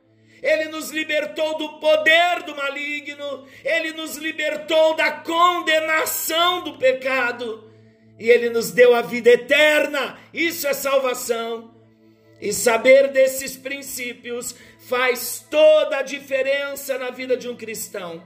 Ele 0.45 0.67
nos 0.67 0.91
libertou 0.91 1.57
do 1.57 1.81
poder 1.81 2.43
do 2.43 2.55
maligno, 2.55 3.47
ele 3.65 3.93
nos 3.93 4.19
libertou 4.19 4.95
da 4.95 5.11
condenação 5.11 6.63
do 6.63 6.77
pecado, 6.77 7.73
e 8.19 8.29
ele 8.29 8.51
nos 8.51 8.71
deu 8.71 8.95
a 8.95 9.01
vida 9.01 9.31
eterna. 9.31 10.19
Isso 10.35 10.67
é 10.67 10.75
salvação. 10.75 11.75
E 12.39 12.53
saber 12.53 13.09
desses 13.09 13.57
princípios 13.57 14.55
faz 14.87 15.47
toda 15.51 15.97
a 15.97 16.03
diferença 16.03 16.99
na 16.99 17.09
vida 17.09 17.39
de 17.39 17.49
um 17.49 17.57
cristão. 17.57 18.23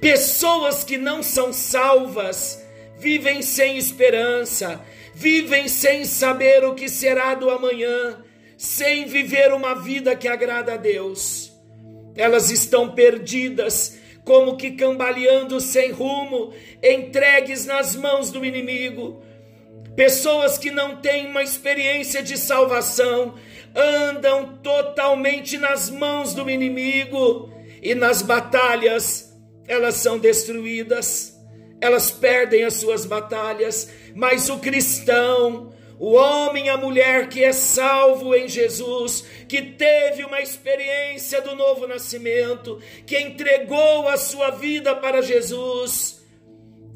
Pessoas 0.00 0.84
que 0.84 0.96
não 0.96 1.24
são 1.24 1.52
salvas 1.52 2.64
vivem 2.98 3.42
sem 3.42 3.76
esperança, 3.76 4.80
vivem 5.12 5.66
sem 5.66 6.04
saber 6.04 6.64
o 6.64 6.76
que 6.76 6.88
será 6.88 7.34
do 7.34 7.50
amanhã, 7.50 8.24
sem 8.56 9.06
viver 9.06 9.52
uma 9.52 9.74
vida 9.74 10.16
que 10.16 10.28
agrada 10.28 10.74
a 10.74 10.76
Deus. 10.76 11.52
Elas 12.16 12.50
estão 12.50 12.90
perdidas, 12.90 13.98
como 14.24 14.56
que 14.56 14.72
cambaleando 14.72 15.60
sem 15.60 15.92
rumo, 15.92 16.52
entregues 16.82 17.66
nas 17.66 17.94
mãos 17.94 18.30
do 18.30 18.44
inimigo. 18.44 19.22
Pessoas 19.94 20.58
que 20.58 20.70
não 20.70 20.96
têm 20.96 21.26
uma 21.26 21.42
experiência 21.42 22.22
de 22.22 22.36
salvação, 22.36 23.34
andam 23.74 24.56
totalmente 24.62 25.58
nas 25.58 25.90
mãos 25.90 26.32
do 26.32 26.48
inimigo 26.48 27.50
e 27.82 27.94
nas 27.94 28.22
batalhas 28.22 29.36
elas 29.68 29.96
são 29.96 30.18
destruídas, 30.18 31.36
elas 31.80 32.10
perdem 32.10 32.64
as 32.64 32.74
suas 32.74 33.04
batalhas, 33.04 33.90
mas 34.14 34.48
o 34.48 34.58
cristão, 34.58 35.72
o 35.98 36.12
homem, 36.12 36.68
a 36.68 36.76
mulher 36.76 37.28
que 37.28 37.42
é 37.42 37.52
salvo 37.52 38.34
em 38.34 38.48
Jesus, 38.48 39.24
que 39.48 39.62
teve 39.62 40.24
uma 40.24 40.40
experiência 40.40 41.40
do 41.40 41.54
novo 41.54 41.86
nascimento, 41.86 42.78
que 43.06 43.18
entregou 43.18 44.08
a 44.08 44.16
sua 44.16 44.50
vida 44.50 44.94
para 44.94 45.22
Jesus, 45.22 46.22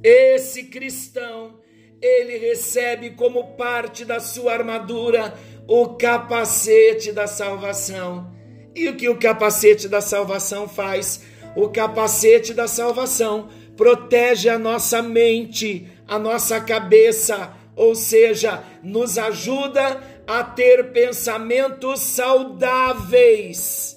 esse 0.02 0.64
cristão, 0.64 1.58
ele 2.00 2.38
recebe 2.38 3.10
como 3.10 3.56
parte 3.56 4.04
da 4.04 4.20
sua 4.20 4.52
armadura 4.52 5.34
o 5.66 5.88
capacete 5.90 7.12
da 7.12 7.26
salvação. 7.26 8.34
E 8.74 8.88
o 8.88 8.96
que 8.96 9.08
o 9.08 9.18
capacete 9.18 9.88
da 9.88 10.00
salvação 10.00 10.68
faz? 10.68 11.22
O 11.54 11.68
capacete 11.68 12.54
da 12.54 12.66
salvação 12.66 13.48
protege 13.76 14.48
a 14.48 14.58
nossa 14.58 15.02
mente, 15.02 15.88
a 16.06 16.18
nossa 16.18 16.60
cabeça, 16.60 17.54
ou 17.74 17.94
seja, 17.94 18.62
nos 18.83 19.18
ajuda 19.18 20.00
a 20.26 20.42
ter 20.44 20.92
pensamentos 20.92 22.00
saudáveis. 22.00 23.96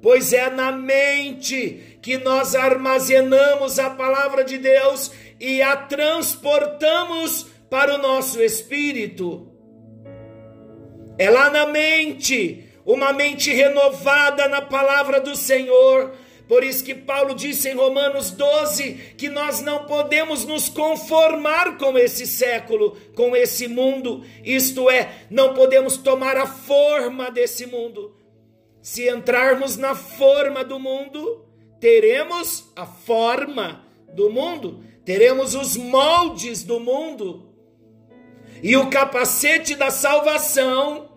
Pois 0.00 0.32
é 0.32 0.48
na 0.50 0.70
mente 0.70 1.98
que 2.00 2.18
nós 2.18 2.54
armazenamos 2.54 3.78
a 3.78 3.90
palavra 3.90 4.44
de 4.44 4.58
Deus 4.58 5.10
e 5.40 5.60
a 5.60 5.76
transportamos 5.76 7.46
para 7.68 7.96
o 7.96 7.98
nosso 7.98 8.40
espírito. 8.40 9.52
É 11.18 11.30
lá 11.30 11.50
na 11.50 11.66
mente, 11.66 12.64
uma 12.84 13.12
mente 13.12 13.52
renovada 13.52 14.48
na 14.48 14.62
palavra 14.62 15.20
do 15.20 15.34
Senhor. 15.34 16.14
Por 16.48 16.62
isso 16.62 16.84
que 16.84 16.94
Paulo 16.94 17.34
disse 17.34 17.68
em 17.68 17.74
Romanos 17.74 18.30
12 18.30 19.14
que 19.16 19.28
nós 19.28 19.60
não 19.60 19.84
podemos 19.84 20.44
nos 20.44 20.68
conformar 20.68 21.76
com 21.76 21.98
esse 21.98 22.26
século, 22.26 22.96
com 23.16 23.34
esse 23.34 23.66
mundo, 23.66 24.24
isto 24.44 24.88
é, 24.88 25.26
não 25.28 25.54
podemos 25.54 25.96
tomar 25.96 26.36
a 26.36 26.46
forma 26.46 27.30
desse 27.30 27.66
mundo. 27.66 28.14
Se 28.80 29.08
entrarmos 29.08 29.76
na 29.76 29.96
forma 29.96 30.62
do 30.62 30.78
mundo, 30.78 31.44
teremos 31.80 32.70
a 32.76 32.86
forma 32.86 33.84
do 34.12 34.30
mundo, 34.30 34.84
teremos 35.04 35.56
os 35.56 35.76
moldes 35.76 36.62
do 36.62 36.78
mundo. 36.78 37.52
E 38.62 38.76
o 38.76 38.88
capacete 38.88 39.74
da 39.74 39.90
salvação 39.90 41.10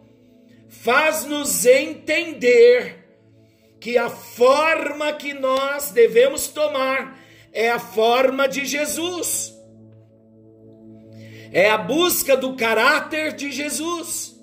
faz-nos 0.68 1.66
entender 1.66 2.99
que 3.80 3.98
a 3.98 4.10
forma 4.10 5.14
que 5.14 5.34
nós 5.34 5.92
devemos 5.92 6.48
tomar 6.48 7.20
é 7.52 7.70
a 7.70 7.80
forma 7.80 8.48
de 8.48 8.66
Jesus. 8.66 9.54
É 11.52 11.70
a 11.70 11.78
busca 11.78 12.38
do 12.38 12.56
caráter 12.56 13.34
de 13.34 13.52
Jesus. 13.52 14.36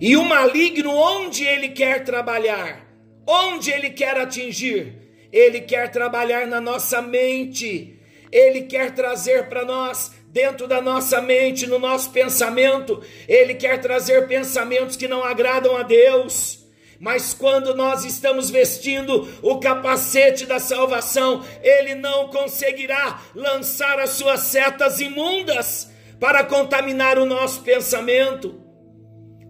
E 0.00 0.16
o 0.16 0.24
maligno, 0.24 0.90
onde 0.94 1.44
ele 1.44 1.70
quer 1.70 2.04
trabalhar? 2.04 2.86
Onde 3.26 3.70
ele 3.70 3.90
quer 3.90 4.16
atingir? 4.16 4.94
Ele 5.30 5.60
quer 5.60 5.90
trabalhar 5.90 6.46
na 6.46 6.60
nossa 6.60 7.02
mente. 7.02 8.00
Ele 8.32 8.62
quer 8.62 8.94
trazer 8.94 9.48
para 9.48 9.64
nós 9.64 10.12
dentro 10.28 10.66
da 10.66 10.80
nossa 10.80 11.20
mente, 11.20 11.66
no 11.66 11.78
nosso 11.78 12.10
pensamento. 12.12 13.02
Ele 13.28 13.54
quer 13.54 13.80
trazer 13.80 14.26
pensamentos 14.26 14.96
que 14.96 15.06
não 15.08 15.22
agradam 15.22 15.76
a 15.76 15.82
Deus. 15.82 16.59
Mas 17.00 17.32
quando 17.32 17.74
nós 17.74 18.04
estamos 18.04 18.50
vestindo 18.50 19.26
o 19.42 19.58
capacete 19.58 20.44
da 20.44 20.58
salvação, 20.58 21.42
ele 21.62 21.94
não 21.94 22.28
conseguirá 22.28 23.22
lançar 23.34 23.98
as 23.98 24.10
suas 24.10 24.40
setas 24.40 25.00
imundas 25.00 25.90
para 26.20 26.44
contaminar 26.44 27.18
o 27.18 27.24
nosso 27.24 27.62
pensamento, 27.62 28.62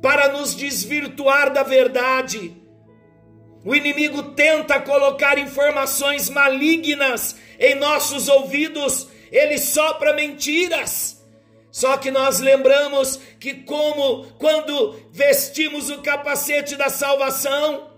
para 0.00 0.28
nos 0.32 0.54
desvirtuar 0.54 1.52
da 1.52 1.64
verdade. 1.64 2.56
O 3.64 3.74
inimigo 3.74 4.22
tenta 4.34 4.80
colocar 4.80 5.36
informações 5.36 6.30
malignas 6.30 7.36
em 7.58 7.74
nossos 7.74 8.28
ouvidos 8.28 9.08
ele 9.30 9.58
sopra 9.58 10.12
mentiras. 10.12 11.19
Só 11.70 11.96
que 11.96 12.10
nós 12.10 12.40
lembramos 12.40 13.20
que, 13.38 13.54
como 13.54 14.24
quando 14.38 15.00
vestimos 15.12 15.88
o 15.90 16.02
capacete 16.02 16.76
da 16.76 16.88
salvação, 16.88 17.88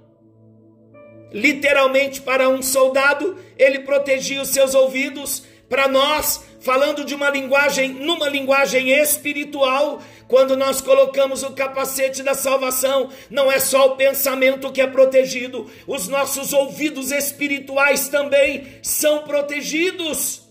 literalmente 1.33 2.21
para 2.21 2.49
um 2.49 2.63
soldado, 2.63 3.39
ele 3.57 3.81
protegia 3.81 4.43
os 4.43 4.49
seus 4.49 4.75
ouvidos, 4.75 5.45
para 5.69 5.89
nós 5.89 6.45
falando 6.61 7.05
de 7.05 7.15
uma 7.15 7.29
linguagem, 7.29 7.89
numa 7.95 8.29
linguagem 8.29 8.91
espiritual, 8.91 10.01
quando 10.29 10.57
nós 10.57 10.81
colocamos 10.81 11.43
o 11.43 11.53
capacete 11.53 12.23
da 12.23 12.35
salvação, 12.35 13.11
não 13.29 13.51
é 13.51 13.59
só 13.59 13.87
o 13.87 13.97
pensamento 13.97 14.71
que 14.71 14.81
é 14.81 14.87
protegido, 14.87 15.69
os 15.87 16.09
nossos 16.09 16.53
ouvidos 16.53 17.11
espirituais 17.11 18.09
também 18.09 18.67
são 18.83 19.25
protegidos. 19.25 20.42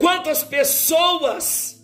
Quantas 0.00 0.42
pessoas 0.42 1.80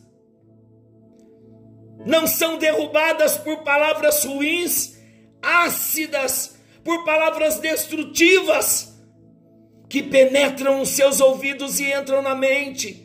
não 2.05 2.27
são 2.27 2.59
derrubadas 2.59 3.37
por 3.37 3.59
palavras 3.59 4.25
ruins, 4.25 4.97
ácidas, 5.41 6.57
por 6.83 7.05
palavras 7.05 7.59
destrutivas? 7.59 8.97
que 9.89 10.03
penetram 10.03 10.81
os 10.81 10.91
seus 10.91 11.21
ouvidos 11.21 11.79
e 11.81 11.93
entram 11.93 12.23
na 12.23 12.35
mente. 12.35 13.05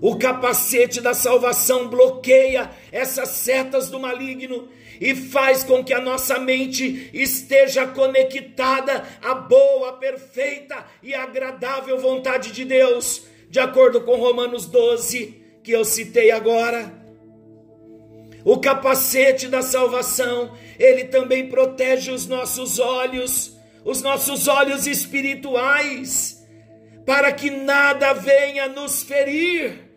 O 0.00 0.18
capacete 0.18 1.00
da 1.00 1.14
salvação 1.14 1.88
bloqueia 1.88 2.70
essas 2.92 3.30
setas 3.30 3.88
do 3.88 3.98
maligno 3.98 4.68
e 5.00 5.14
faz 5.14 5.64
com 5.64 5.82
que 5.82 5.94
a 5.94 6.00
nossa 6.00 6.38
mente 6.38 7.10
esteja 7.12 7.86
conectada 7.86 9.04
à 9.22 9.34
boa, 9.34 9.94
perfeita 9.94 10.84
e 11.02 11.14
agradável 11.14 11.98
vontade 11.98 12.52
de 12.52 12.64
Deus, 12.64 13.26
de 13.54 13.60
acordo 13.60 14.00
com 14.00 14.16
Romanos 14.16 14.66
12, 14.66 15.60
que 15.62 15.70
eu 15.70 15.84
citei 15.84 16.32
agora. 16.32 16.92
O 18.44 18.58
capacete 18.58 19.46
da 19.46 19.62
salvação, 19.62 20.52
ele 20.76 21.04
também 21.04 21.48
protege 21.48 22.10
os 22.10 22.26
nossos 22.26 22.80
olhos 22.80 23.56
os 23.84 24.02
nossos 24.02 24.48
olhos 24.48 24.88
espirituais, 24.88 26.44
para 27.06 27.30
que 27.30 27.48
nada 27.48 28.12
venha 28.12 28.66
nos 28.66 29.04
ferir, 29.04 29.88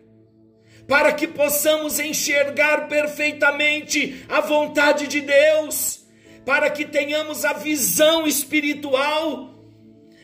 para 0.86 1.12
que 1.12 1.26
possamos 1.26 1.98
enxergar 1.98 2.86
perfeitamente 2.86 4.24
a 4.28 4.40
vontade 4.40 5.08
de 5.08 5.20
Deus, 5.20 6.06
para 6.46 6.70
que 6.70 6.84
tenhamos 6.84 7.44
a 7.44 7.54
visão 7.54 8.24
espiritual, 8.24 9.57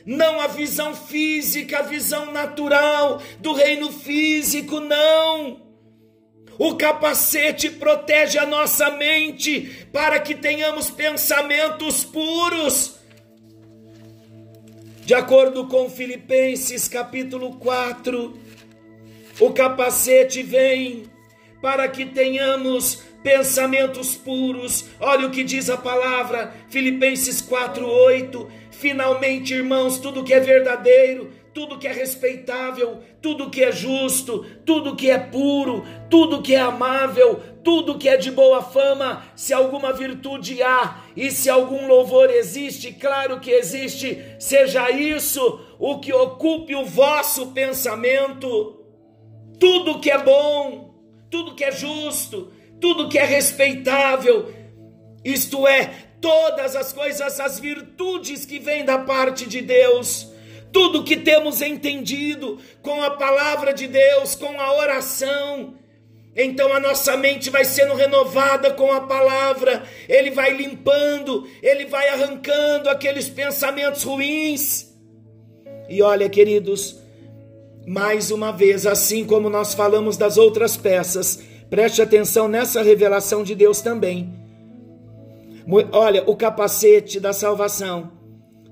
não 0.04 0.40
a 0.40 0.46
visão 0.46 0.94
física, 0.94 1.78
a 1.78 1.82
visão 1.82 2.32
natural 2.32 3.22
do 3.38 3.52
reino 3.52 3.90
físico, 3.92 4.80
não. 4.80 5.62
O 6.58 6.76
capacete 6.76 7.70
protege 7.70 8.38
a 8.38 8.46
nossa 8.46 8.90
mente 8.90 9.86
para 9.92 10.20
que 10.20 10.34
tenhamos 10.34 10.90
pensamentos 10.90 12.04
puros 12.04 12.94
de 15.04 15.12
acordo 15.12 15.66
com 15.66 15.90
Filipenses 15.90 16.88
capítulo 16.88 17.56
4, 17.56 18.38
o 19.38 19.50
capacete 19.52 20.42
vem 20.42 21.04
para 21.60 21.86
que 21.88 22.06
tenhamos 22.06 23.02
pensamentos 23.24 24.14
puros. 24.14 24.84
Olha 25.00 25.26
o 25.26 25.30
que 25.30 25.42
diz 25.42 25.70
a 25.70 25.78
palavra, 25.78 26.52
Filipenses 26.68 27.40
4:8. 27.40 28.46
Finalmente, 28.70 29.54
irmãos, 29.54 29.98
tudo 29.98 30.22
que 30.22 30.34
é 30.34 30.40
verdadeiro, 30.40 31.32
tudo 31.54 31.78
que 31.78 31.88
é 31.88 31.92
respeitável, 31.92 32.98
tudo 33.22 33.48
que 33.48 33.64
é 33.64 33.72
justo, 33.72 34.44
tudo 34.66 34.94
que 34.94 35.08
é 35.08 35.18
puro, 35.18 35.84
tudo 36.10 36.42
que 36.42 36.54
é 36.54 36.60
amável, 36.60 37.40
tudo 37.62 37.96
que 37.96 38.08
é 38.08 38.16
de 38.18 38.30
boa 38.30 38.60
fama, 38.60 39.24
se 39.34 39.54
alguma 39.54 39.92
virtude 39.92 40.62
há 40.62 41.00
e 41.16 41.30
se 41.30 41.48
algum 41.48 41.86
louvor 41.86 42.28
existe, 42.28 42.92
claro 42.92 43.40
que 43.40 43.50
existe, 43.50 44.22
seja 44.38 44.90
isso 44.90 45.60
o 45.78 45.98
que 45.98 46.12
ocupe 46.12 46.74
o 46.74 46.84
vosso 46.84 47.52
pensamento. 47.52 48.80
Tudo 49.58 50.00
que 50.00 50.10
é 50.10 50.18
bom, 50.18 50.92
tudo 51.30 51.54
que 51.54 51.64
é 51.64 51.72
justo, 51.72 52.52
tudo 52.80 53.08
que 53.08 53.18
é 53.18 53.24
respeitável, 53.24 54.52
isto 55.24 55.66
é, 55.66 55.90
todas 56.20 56.76
as 56.76 56.92
coisas, 56.92 57.40
as 57.40 57.58
virtudes 57.58 58.44
que 58.44 58.58
vêm 58.58 58.84
da 58.84 58.98
parte 58.98 59.46
de 59.46 59.60
Deus 59.60 60.34
tudo 60.74 61.04
que 61.04 61.16
temos 61.16 61.62
entendido 61.62 62.58
com 62.82 63.00
a 63.00 63.12
palavra 63.12 63.72
de 63.72 63.86
Deus, 63.86 64.34
com 64.34 64.60
a 64.60 64.76
oração. 64.76 65.74
Então 66.36 66.72
a 66.72 66.80
nossa 66.80 67.16
mente 67.16 67.48
vai 67.48 67.64
sendo 67.64 67.94
renovada 67.94 68.72
com 68.72 68.90
a 68.90 69.02
palavra, 69.02 69.84
ele 70.08 70.32
vai 70.32 70.52
limpando, 70.52 71.48
ele 71.62 71.86
vai 71.86 72.08
arrancando 72.08 72.90
aqueles 72.90 73.28
pensamentos 73.28 74.02
ruins. 74.02 74.92
E 75.88 76.02
olha, 76.02 76.28
queridos, 76.28 76.98
mais 77.86 78.32
uma 78.32 78.50
vez, 78.50 78.84
assim 78.84 79.24
como 79.24 79.48
nós 79.48 79.74
falamos 79.74 80.16
das 80.16 80.36
outras 80.36 80.76
peças, 80.76 81.40
preste 81.70 82.02
atenção 82.02 82.48
nessa 82.48 82.82
revelação 82.82 83.42
de 83.42 83.54
Deus 83.54 83.80
também. 83.80 84.32
Olha, 85.92 86.22
o 86.26 86.36
capacete 86.36 87.18
da 87.18 87.32
salvação 87.32 88.12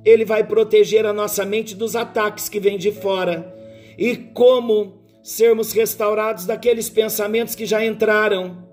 ele 0.05 0.25
vai 0.25 0.45
proteger 0.45 1.07
a 1.07 1.13
nossa 1.13 1.45
mente 1.45 1.75
dos 1.75 1.95
ataques 1.95 2.49
que 2.49 2.61
vêm 2.61 2.77
de 2.77 2.91
fora. 2.91 3.55
E 3.97 4.17
como 4.17 5.01
sermos 5.23 5.73
restaurados 5.73 6.45
daqueles 6.45 6.91
pensamentos 6.91 7.55
que 7.55 7.65
já 7.65 7.85
entraram 7.85 8.67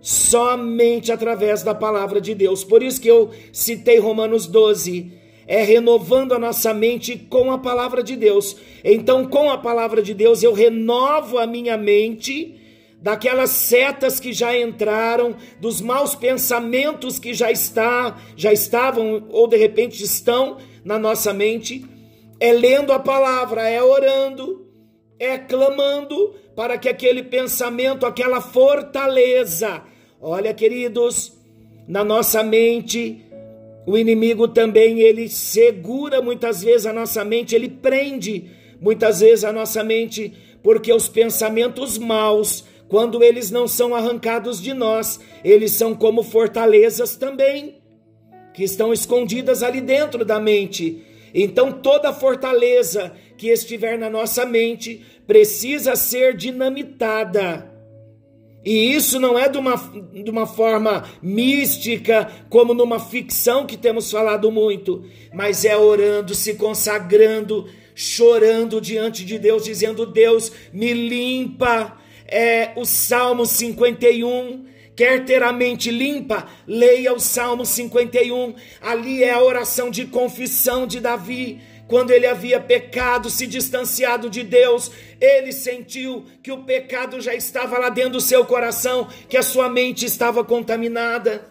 somente 0.00 1.10
através 1.10 1.62
da 1.64 1.74
palavra 1.74 2.20
de 2.20 2.34
Deus. 2.34 2.62
Por 2.62 2.82
isso 2.82 3.00
que 3.00 3.08
eu 3.08 3.30
citei 3.52 3.98
Romanos 3.98 4.46
12, 4.46 5.12
é 5.46 5.62
renovando 5.62 6.34
a 6.34 6.38
nossa 6.38 6.72
mente 6.72 7.16
com 7.16 7.50
a 7.50 7.58
palavra 7.58 8.02
de 8.02 8.14
Deus. 8.14 8.56
Então, 8.84 9.26
com 9.26 9.50
a 9.50 9.58
palavra 9.58 10.00
de 10.00 10.14
Deus, 10.14 10.42
eu 10.42 10.52
renovo 10.52 11.38
a 11.38 11.46
minha 11.46 11.76
mente 11.76 12.54
daquelas 13.00 13.50
setas 13.50 14.18
que 14.18 14.32
já 14.32 14.56
entraram, 14.56 15.36
dos 15.60 15.80
maus 15.80 16.14
pensamentos 16.14 17.18
que 17.18 17.32
já 17.32 17.50
está, 17.50 18.18
já 18.36 18.52
estavam 18.52 19.26
ou 19.30 19.46
de 19.46 19.56
repente 19.56 20.02
estão 20.02 20.58
na 20.84 20.98
nossa 20.98 21.32
mente, 21.32 21.84
é 22.40 22.52
lendo 22.52 22.92
a 22.92 22.98
palavra, 22.98 23.68
é 23.68 23.82
orando, 23.82 24.66
é 25.18 25.38
clamando 25.38 26.34
para 26.54 26.76
que 26.76 26.88
aquele 26.88 27.22
pensamento, 27.22 28.04
aquela 28.04 28.40
fortaleza, 28.40 29.82
olha, 30.20 30.52
queridos, 30.52 31.32
na 31.86 32.04
nossa 32.04 32.42
mente, 32.42 33.24
o 33.86 33.96
inimigo 33.96 34.48
também 34.48 35.00
ele 35.00 35.28
segura 35.28 36.20
muitas 36.20 36.62
vezes 36.62 36.86
a 36.86 36.92
nossa 36.92 37.24
mente, 37.24 37.54
ele 37.54 37.68
prende 37.68 38.50
muitas 38.80 39.20
vezes 39.20 39.44
a 39.44 39.52
nossa 39.52 39.82
mente, 39.82 40.32
porque 40.62 40.92
os 40.92 41.08
pensamentos 41.08 41.96
maus 41.96 42.64
quando 42.88 43.22
eles 43.22 43.50
não 43.50 43.68
são 43.68 43.94
arrancados 43.94 44.60
de 44.60 44.72
nós, 44.72 45.20
eles 45.44 45.72
são 45.72 45.94
como 45.94 46.22
fortalezas 46.22 47.16
também, 47.16 47.82
que 48.54 48.64
estão 48.64 48.92
escondidas 48.92 49.62
ali 49.62 49.80
dentro 49.80 50.24
da 50.24 50.40
mente. 50.40 51.04
Então, 51.34 51.70
toda 51.70 52.12
fortaleza 52.12 53.12
que 53.36 53.48
estiver 53.48 53.98
na 53.98 54.08
nossa 54.08 54.46
mente 54.46 55.04
precisa 55.26 55.94
ser 55.94 56.36
dinamitada. 56.36 57.70
E 58.64 58.92
isso 58.94 59.20
não 59.20 59.38
é 59.38 59.48
de 59.48 59.56
uma, 59.56 59.76
de 60.12 60.30
uma 60.30 60.46
forma 60.46 61.04
mística, 61.22 62.30
como 62.50 62.74
numa 62.74 62.98
ficção 62.98 63.64
que 63.64 63.76
temos 63.76 64.10
falado 64.10 64.50
muito, 64.50 65.04
mas 65.32 65.64
é 65.64 65.76
orando, 65.76 66.34
se 66.34 66.54
consagrando, 66.54 67.66
chorando 67.94 68.80
diante 68.80 69.24
de 69.24 69.38
Deus, 69.38 69.64
dizendo: 69.64 70.04
Deus, 70.04 70.50
me 70.72 70.92
limpa, 70.92 71.96
é 72.28 72.72
o 72.76 72.84
Salmo 72.84 73.46
51. 73.46 74.66
Quer 74.94 75.24
ter 75.24 75.42
a 75.42 75.52
mente 75.52 75.90
limpa? 75.90 76.46
Leia 76.66 77.12
o 77.12 77.20
Salmo 77.20 77.64
51. 77.64 78.54
Ali 78.80 79.24
é 79.24 79.30
a 79.30 79.42
oração 79.42 79.90
de 79.90 80.04
confissão 80.06 80.86
de 80.86 81.00
Davi. 81.00 81.60
Quando 81.86 82.10
ele 82.10 82.26
havia 82.26 82.60
pecado, 82.60 83.30
se 83.30 83.46
distanciado 83.46 84.28
de 84.28 84.42
Deus, 84.42 84.90
ele 85.18 85.52
sentiu 85.52 86.26
que 86.42 86.52
o 86.52 86.64
pecado 86.64 87.18
já 87.18 87.34
estava 87.34 87.78
lá 87.78 87.88
dentro 87.88 88.12
do 88.12 88.20
seu 88.20 88.44
coração, 88.44 89.08
que 89.26 89.38
a 89.38 89.42
sua 89.42 89.70
mente 89.70 90.04
estava 90.04 90.44
contaminada. 90.44 91.48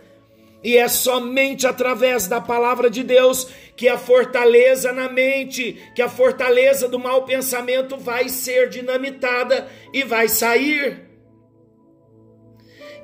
E 0.63 0.75
é 0.75 0.87
somente 0.87 1.67
através 1.67 2.27
da 2.27 2.41
palavra 2.41 2.89
de 2.89 3.03
Deus 3.03 3.47
que 3.75 3.87
a 3.87 3.97
fortaleza 3.97 4.91
na 4.91 5.07
mente, 5.07 5.77
que 5.95 6.01
a 6.01 6.09
fortaleza 6.09 6.87
do 6.87 6.97
mau 6.97 7.25
pensamento 7.25 7.97
vai 7.97 8.27
ser 8.27 8.69
dinamitada 8.69 9.67
e 9.93 10.03
vai 10.03 10.27
sair. 10.27 11.07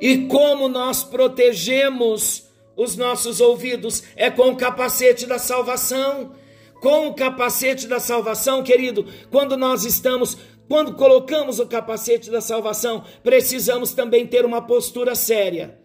E 0.02 0.26
como 0.28 0.68
nós 0.68 1.04
protegemos 1.04 2.50
os 2.76 2.98
nossos 2.98 3.40
ouvidos? 3.40 4.04
É 4.16 4.30
com 4.30 4.50
o 4.50 4.56
capacete 4.56 5.26
da 5.26 5.38
salvação. 5.38 6.36
Com 6.82 7.08
o 7.08 7.14
capacete 7.14 7.88
da 7.88 8.00
salvação, 8.00 8.62
querido, 8.62 9.06
quando 9.32 9.56
nós 9.56 9.86
estamos 9.86 10.38
quando 10.68 10.96
colocamos 10.96 11.60
o 11.60 11.68
capacete 11.68 12.32
da 12.32 12.42
salvação, 12.42 13.04
precisamos 13.22 13.94
também 13.94 14.26
ter 14.26 14.46
uma 14.46 14.62
postura 14.62 15.14
séria, 15.14 15.78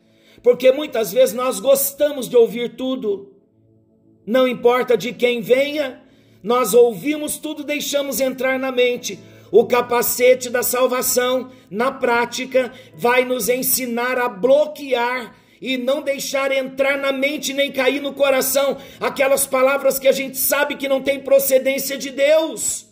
porque 0.43 0.73
muitas 0.73 1.13
vezes 1.13 1.35
nós 1.35 1.61
gostamos 1.61 2.29
de 2.29 2.37
ouvir 2.37 2.77
tudo, 2.77 3.33
não 4.27 4.47
importa 4.47 4.97
de 4.97 5.13
quem 5.13 5.41
venha, 5.41 6.03
nós 6.43 6.75
ouvimos 6.75 7.39
tudo, 7.39 7.65
deixamos 7.65 8.21
entrar 8.21 8.59
na 8.59 8.71
mente. 8.71 9.19
O 9.51 9.65
capacete 9.65 10.51
da 10.51 10.63
salvação, 10.63 11.51
na 11.71 11.91
prática, 11.91 12.73
vai 12.95 13.25
nos 13.25 13.49
ensinar 13.49 14.19
a 14.19 14.29
bloquear 14.29 15.35
e 15.61 15.77
não 15.77 16.03
deixar 16.03 16.53
entrar 16.53 16.99
na 16.99 17.11
mente 17.11 17.53
nem 17.53 17.73
cair 17.73 18.01
no 18.01 18.13
coração 18.13 18.77
aquelas 19.01 19.47
palavras 19.47 19.99
que 19.99 20.07
a 20.07 20.13
gente 20.13 20.37
sabe 20.37 20.77
que 20.77 20.89
não 20.89 21.03
tem 21.03 21.21
procedência 21.21 21.97
de 21.97 22.11
Deus. 22.11 22.87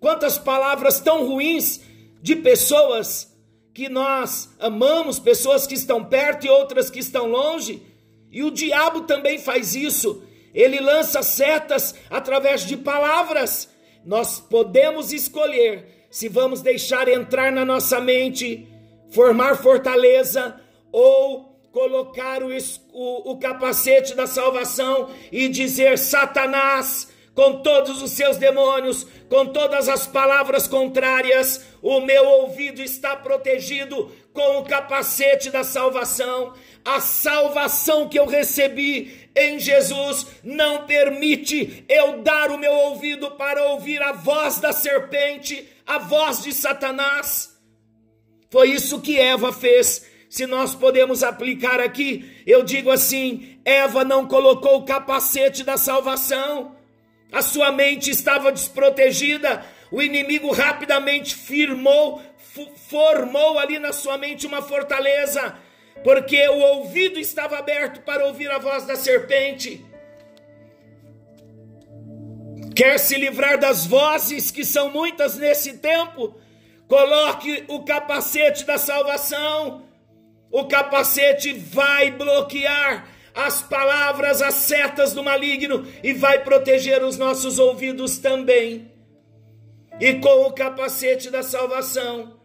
Quantas 0.00 0.38
palavras 0.38 1.00
tão 1.00 1.26
ruins 1.26 1.80
de 2.22 2.36
pessoas 2.36 3.35
que 3.76 3.90
nós 3.90 4.48
amamos, 4.58 5.18
pessoas 5.18 5.66
que 5.66 5.74
estão 5.74 6.02
perto 6.02 6.46
e 6.46 6.48
outras 6.48 6.88
que 6.88 6.98
estão 6.98 7.26
longe. 7.26 7.82
E 8.32 8.42
o 8.42 8.50
diabo 8.50 9.02
também 9.02 9.38
faz 9.38 9.74
isso. 9.74 10.22
Ele 10.54 10.80
lança 10.80 11.22
setas 11.22 11.94
através 12.08 12.64
de 12.64 12.74
palavras. 12.74 13.68
Nós 14.02 14.40
podemos 14.40 15.12
escolher 15.12 16.06
se 16.08 16.26
vamos 16.26 16.62
deixar 16.62 17.06
entrar 17.06 17.52
na 17.52 17.66
nossa 17.66 18.00
mente, 18.00 18.66
formar 19.10 19.56
fortaleza 19.58 20.58
ou 20.90 21.60
colocar 21.70 22.42
o, 22.42 22.48
o, 22.94 23.32
o 23.32 23.38
capacete 23.38 24.14
da 24.14 24.26
salvação 24.26 25.10
e 25.30 25.48
dizer: 25.48 25.98
Satanás, 25.98 27.08
com 27.36 27.60
todos 27.60 28.00
os 28.00 28.12
seus 28.12 28.38
demônios, 28.38 29.06
com 29.28 29.44
todas 29.44 29.90
as 29.90 30.06
palavras 30.06 30.66
contrárias, 30.66 31.66
o 31.82 32.00
meu 32.00 32.24
ouvido 32.24 32.80
está 32.80 33.14
protegido 33.14 34.10
com 34.32 34.58
o 34.58 34.64
capacete 34.64 35.50
da 35.50 35.62
salvação. 35.62 36.54
A 36.82 36.98
salvação 36.98 38.08
que 38.08 38.18
eu 38.18 38.24
recebi 38.24 39.28
em 39.36 39.58
Jesus 39.58 40.26
não 40.42 40.86
permite 40.86 41.84
eu 41.90 42.22
dar 42.22 42.50
o 42.50 42.56
meu 42.56 42.72
ouvido 42.72 43.32
para 43.32 43.62
ouvir 43.64 44.00
a 44.00 44.12
voz 44.12 44.58
da 44.58 44.72
serpente, 44.72 45.68
a 45.86 45.98
voz 45.98 46.42
de 46.42 46.54
Satanás. 46.54 47.54
Foi 48.50 48.70
isso 48.70 49.02
que 49.02 49.18
Eva 49.18 49.52
fez. 49.52 50.06
Se 50.30 50.46
nós 50.46 50.74
podemos 50.74 51.22
aplicar 51.22 51.80
aqui, 51.80 52.42
eu 52.46 52.62
digo 52.62 52.90
assim: 52.90 53.58
Eva 53.62 54.04
não 54.04 54.26
colocou 54.26 54.78
o 54.78 54.84
capacete 54.84 55.62
da 55.62 55.76
salvação 55.76 56.75
a 57.36 57.42
sua 57.42 57.70
mente 57.70 58.10
estava 58.10 58.50
desprotegida, 58.50 59.62
o 59.90 60.00
inimigo 60.00 60.50
rapidamente 60.52 61.34
firmou, 61.34 62.22
formou 62.88 63.58
ali 63.58 63.78
na 63.78 63.92
sua 63.92 64.16
mente 64.16 64.46
uma 64.46 64.62
fortaleza, 64.62 65.54
porque 66.02 66.48
o 66.48 66.58
ouvido 66.58 67.18
estava 67.18 67.58
aberto 67.58 68.00
para 68.00 68.24
ouvir 68.24 68.50
a 68.50 68.56
voz 68.56 68.86
da 68.86 68.96
serpente. 68.96 69.84
Quer 72.74 72.98
se 72.98 73.16
livrar 73.16 73.58
das 73.58 73.86
vozes 73.86 74.50
que 74.50 74.64
são 74.64 74.90
muitas 74.90 75.36
nesse 75.36 75.76
tempo? 75.76 76.40
Coloque 76.88 77.64
o 77.68 77.84
capacete 77.84 78.64
da 78.64 78.78
salvação. 78.78 79.82
O 80.50 80.64
capacete 80.64 81.52
vai 81.52 82.10
bloquear 82.10 83.15
as 83.36 83.60
palavras, 83.60 84.40
as 84.40 84.54
setas 84.54 85.12
do 85.12 85.22
maligno 85.22 85.84
e 86.02 86.14
vai 86.14 86.42
proteger 86.42 87.04
os 87.04 87.18
nossos 87.18 87.58
ouvidos 87.58 88.16
também. 88.16 88.90
E 90.00 90.14
com 90.14 90.46
o 90.46 90.52
capacete 90.52 91.28
da 91.28 91.42
salvação, 91.42 92.40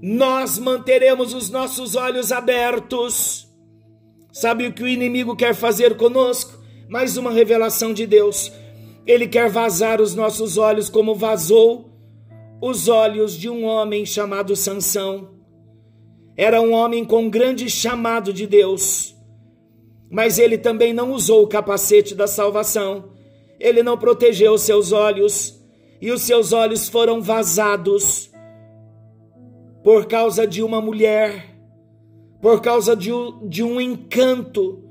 nós 0.00 0.60
manteremos 0.60 1.34
os 1.34 1.50
nossos 1.50 1.96
olhos 1.96 2.30
abertos. 2.30 3.48
Sabe 4.32 4.68
o 4.68 4.72
que 4.72 4.84
o 4.84 4.88
inimigo 4.88 5.34
quer 5.34 5.54
fazer 5.56 5.96
conosco? 5.96 6.62
Mais 6.88 7.16
uma 7.16 7.32
revelação 7.32 7.92
de 7.92 8.06
Deus. 8.06 8.52
Ele 9.04 9.26
quer 9.26 9.50
vazar 9.50 10.00
os 10.00 10.14
nossos 10.14 10.56
olhos 10.56 10.88
como 10.88 11.16
vazou 11.16 11.90
os 12.62 12.86
olhos 12.86 13.36
de 13.36 13.50
um 13.50 13.64
homem 13.64 14.06
chamado 14.06 14.54
Sansão. 14.54 15.34
Era 16.36 16.60
um 16.60 16.72
homem 16.72 17.04
com 17.04 17.28
grande 17.28 17.68
chamado 17.68 18.32
de 18.32 18.46
Deus 18.46 19.13
mas 20.14 20.38
ele 20.38 20.56
também 20.56 20.94
não 20.94 21.10
usou 21.10 21.42
o 21.42 21.48
capacete 21.48 22.14
da 22.14 22.28
salvação. 22.28 23.06
Ele 23.58 23.82
não 23.82 23.98
protegeu 23.98 24.52
os 24.52 24.62
seus 24.62 24.92
olhos, 24.92 25.60
e 26.00 26.12
os 26.12 26.22
seus 26.22 26.52
olhos 26.52 26.88
foram 26.88 27.20
vazados 27.20 28.30
por 29.82 30.06
causa 30.06 30.46
de 30.46 30.62
uma 30.62 30.80
mulher, 30.80 31.56
por 32.40 32.60
causa 32.60 32.94
de 32.94 33.12
um, 33.12 33.48
de 33.48 33.64
um 33.64 33.80
encanto. 33.80 34.84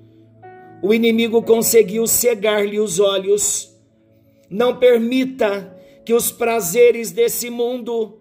O 0.81 0.93
inimigo 0.93 1.41
conseguiu 1.41 2.05
cegar-lhe 2.05 2.77
os 2.77 2.99
olhos. 2.99 3.73
Não 4.49 4.75
permita 4.75 5.73
que 6.03 6.13
os 6.13 6.33
prazeres 6.33 7.13
desse 7.13 7.49
mundo 7.49 8.19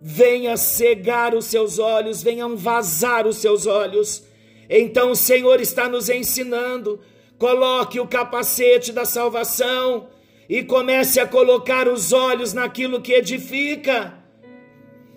venham 0.00 0.56
cegar 0.56 1.34
os 1.34 1.46
seus 1.46 1.80
olhos, 1.80 2.22
venham 2.22 2.56
vazar 2.56 3.26
os 3.26 3.38
seus 3.38 3.66
olhos 3.66 4.30
então 4.68 5.10
o 5.10 5.16
Senhor 5.16 5.60
está 5.60 5.88
nos 5.88 6.08
ensinando: 6.08 7.00
coloque 7.38 8.00
o 8.00 8.06
capacete 8.06 8.92
da 8.92 9.04
salvação 9.04 10.08
e 10.48 10.62
comece 10.62 11.20
a 11.20 11.26
colocar 11.26 11.88
os 11.88 12.12
olhos 12.12 12.52
naquilo 12.52 13.00
que 13.00 13.12
edifica. 13.12 14.18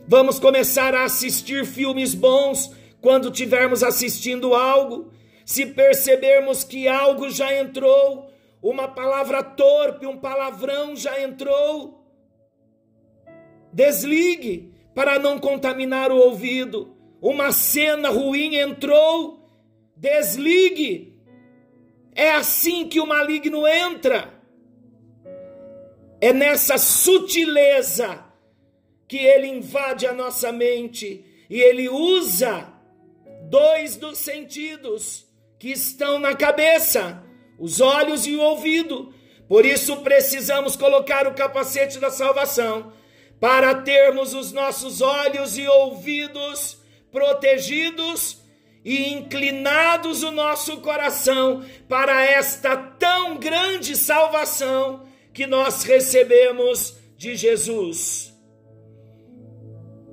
Vamos 0.08 0.39
começar 0.39 0.93
a 0.93 1.03
assistir 1.03 1.65
filmes 1.65 2.13
bons 2.13 2.71
quando 3.01 3.31
tivermos 3.31 3.84
assistindo 3.84 4.53
algo. 4.53 5.12
Se 5.45 5.65
percebermos 5.65 6.63
que 6.63 6.88
algo 6.88 7.29
já 7.29 7.53
entrou, 7.53 8.31
uma 8.62 8.88
palavra 8.88 9.43
torpe, 9.43 10.08
um 10.08 10.17
palavrão 10.17 10.95
já 10.95 11.21
entrou, 11.21 12.03
desligue 13.71 14.73
para 14.95 15.19
não 15.19 15.38
contaminar 15.38 16.12
o 16.12 16.17
ouvido. 16.17 16.94
Uma 17.25 17.51
cena 17.51 18.09
ruim 18.09 18.55
entrou, 18.55 19.49
Desligue. 19.95 21.19
É 22.13 22.29
assim 22.29 22.88
que 22.88 22.99
o 22.99 23.07
maligno 23.07 23.65
entra. 23.65 24.31
É 26.21 26.31
nessa 26.31 26.77
sutileza 26.77 28.23
que 29.07 29.17
ele 29.17 29.47
invade 29.47 30.05
a 30.05 30.13
nossa 30.13 30.51
mente 30.51 31.25
e 31.49 31.59
ele 31.59 31.89
usa 31.89 32.71
dois 33.49 33.95
dos 33.95 34.19
sentidos 34.19 35.25
que 35.57 35.71
estão 35.71 36.19
na 36.19 36.35
cabeça, 36.35 37.23
os 37.57 37.81
olhos 37.81 38.27
e 38.27 38.35
o 38.35 38.41
ouvido. 38.41 39.11
Por 39.47 39.65
isso 39.65 39.97
precisamos 40.03 40.75
colocar 40.75 41.25
o 41.25 41.33
capacete 41.33 41.97
da 41.97 42.11
salvação 42.11 42.93
para 43.39 43.81
termos 43.81 44.35
os 44.35 44.51
nossos 44.51 45.01
olhos 45.01 45.57
e 45.57 45.67
ouvidos 45.67 46.85
protegidos 47.15 48.41
e 48.84 49.13
inclinados 49.13 50.21
o 50.21 50.32
nosso 50.32 50.82
coração 50.82 51.63
para 51.88 52.25
esta 52.25 52.75
tão 52.75 53.38
grande 53.38 53.95
salvação 53.95 55.08
que 55.34 55.47
nós 55.47 55.84
recebemos 55.84 56.97
de 57.17 57.38
Jesus. 57.38 58.34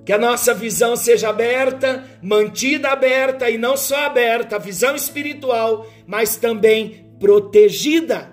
Que 0.07 0.13
a 0.13 0.19
nossa 0.19 0.55
visão 0.55 0.95
seja 0.95 1.31
aberta, 1.31 2.09
mantida 2.23 2.91
aberta 2.91 3.51
e 3.51 3.59
não 3.59 3.77
só 3.77 4.07
aberta, 4.07 4.55
a 4.55 4.61
visão 4.61 4.95
espiritual, 4.95 5.85
mas 6.07 6.37
também 6.37 7.13
protegida. 7.19 8.33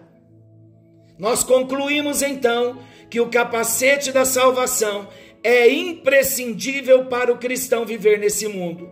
Nós 1.18 1.44
concluímos 1.44 2.22
então 2.22 2.80
que 3.10 3.20
o 3.20 3.30
capacete 3.30 4.12
da 4.12 4.26
salvação 4.26 5.08
é 5.44 5.70
imprescindível 5.70 7.06
para 7.06 7.32
o 7.32 7.38
cristão 7.38 7.86
viver 7.86 8.20
nesse 8.20 8.48
mundo. 8.48 8.90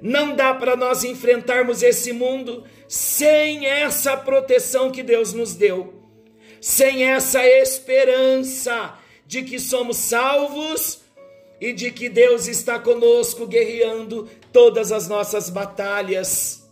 Não 0.00 0.34
dá 0.34 0.54
para 0.54 0.76
nós 0.76 1.04
enfrentarmos 1.04 1.82
esse 1.82 2.12
mundo 2.12 2.64
sem 2.88 3.66
essa 3.66 4.16
proteção 4.16 4.90
que 4.90 5.02
Deus 5.02 5.32
nos 5.32 5.54
deu, 5.54 5.94
sem 6.60 7.04
essa 7.04 7.46
esperança 7.46 8.98
de 9.26 9.42
que 9.42 9.58
somos 9.58 9.96
salvos 9.96 11.02
e 11.60 11.72
de 11.72 11.90
que 11.90 12.08
Deus 12.08 12.48
está 12.48 12.78
conosco 12.78 13.46
guerreando 13.46 14.28
todas 14.50 14.90
as 14.90 15.06
nossas 15.06 15.50
batalhas. 15.50 16.68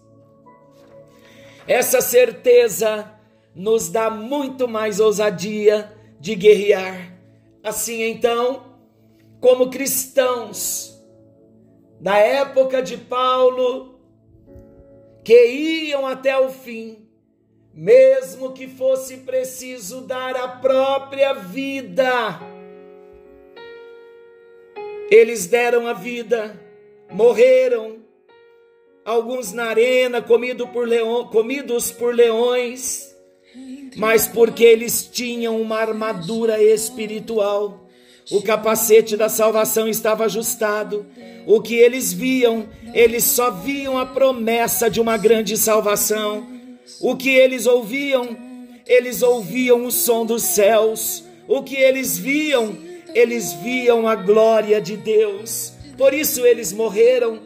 Essa 1.67 2.01
certeza 2.01 3.13
nos 3.55 3.91
dá 3.91 4.09
muito 4.09 4.67
mais 4.67 4.99
ousadia 4.99 5.93
de 6.19 6.35
guerrear. 6.35 7.13
Assim 7.63 8.03
então, 8.03 8.68
como 9.41 9.71
cristãos, 9.71 11.01
na 12.01 12.19
época 12.19 12.83
de 12.83 12.97
Paulo, 12.97 14.01
que 15.25 15.47
iam 15.47 16.07
até 16.07 16.39
o 16.39 16.49
fim, 16.49 17.07
mesmo 17.73 18.53
que 18.53 18.67
fosse 18.67 19.19
preciso 19.19 20.01
dar 20.03 20.37
a 20.37 20.49
própria 20.49 21.33
vida. 21.35 22.41
Eles 25.11 25.47
deram 25.47 25.87
a 25.87 25.93
vida, 25.93 26.59
morreram, 27.11 27.99
alguns 29.05 29.53
na 29.53 29.65
arena, 29.65 30.21
comido 30.21 30.69
por 30.69 30.87
leão, 30.87 31.27
comidos 31.29 31.91
por 31.91 32.15
leões, 32.15 33.17
mas 33.97 34.27
porque 34.27 34.65
eles 34.65 35.07
tinham 35.07 35.61
uma 35.61 35.79
armadura 35.79 36.63
espiritual 36.63 37.88
O 38.31 38.43
capacete 38.43 39.17
da 39.17 39.29
salvação 39.29 39.89
estava 39.89 40.25
ajustado. 40.25 41.07
O 41.47 41.61
que 41.63 41.75
eles 41.75 42.13
viam, 42.13 42.69
eles 42.93 43.25
só 43.25 43.51
viam 43.51 43.99
a 43.99 44.05
promessa 44.05 44.91
de 44.91 45.01
uma 45.01 45.17
grande 45.17 45.57
salvação. 45.57 46.47
O 47.01 47.17
que 47.17 47.31
eles 47.31 47.67
ouviam, 47.67 48.37
eles 48.87 49.23
ouviam 49.23 49.87
o 49.87 49.91
som 49.91 50.27
dos 50.27 50.43
céus. 50.43 51.25
O 51.47 51.63
que 51.63 51.77
eles 51.77 52.19
viam, 52.19 52.77
eles 53.15 53.55
viam 53.55 54.07
a 54.07 54.15
glória 54.15 54.81
de 54.81 54.97
Deus. 54.97 55.73
Por 55.97 56.13
isso 56.13 56.45
eles 56.45 56.73
morreram. 56.73 57.41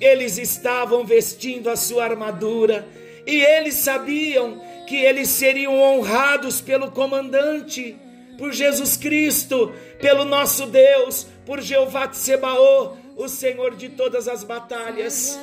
Eles 0.00 0.38
estavam 0.38 1.04
vestindo 1.04 1.68
a 1.68 1.74
sua 1.74 2.04
armadura 2.04 2.86
e 3.26 3.42
eles 3.42 3.74
sabiam 3.74 4.62
que 4.86 4.96
eles 4.96 5.28
seriam 5.28 5.78
honrados 5.78 6.60
pelo 6.60 6.90
comandante, 6.90 7.94
por 8.38 8.52
Jesus 8.52 8.96
Cristo, 8.96 9.72
pelo 10.00 10.24
nosso 10.24 10.66
Deus, 10.66 11.26
por 11.44 11.60
Jeová 11.60 12.06
Tsebaô, 12.06 12.92
o 13.16 13.28
Senhor 13.28 13.74
de 13.74 13.88
todas 13.88 14.28
as 14.28 14.44
batalhas. 14.44 15.36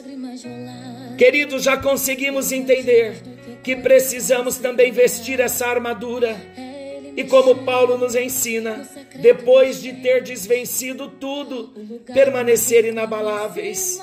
Queridos, 1.17 1.63
já 1.63 1.75
conseguimos 1.75 2.53
entender 2.53 3.21
que 3.61 3.75
precisamos 3.75 4.57
também 4.57 4.93
vestir 4.93 5.41
essa 5.41 5.67
armadura. 5.67 6.35
E 7.17 7.23
como 7.25 7.63
Paulo 7.63 7.97
nos 7.97 8.15
ensina, 8.15 8.89
depois 9.15 9.81
de 9.81 9.93
ter 9.93 10.23
desvencido 10.23 11.09
tudo, 11.09 11.73
permanecer 12.13 12.85
inabaláveis. 12.85 13.99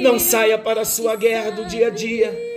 Não 0.00 0.18
saia 0.18 0.58
para 0.58 0.82
a 0.82 0.86
sua 0.86 1.16
guerra 1.16 1.50
do 1.50 1.64
dia 1.64 1.88
a 1.88 1.90
dia 1.90 2.48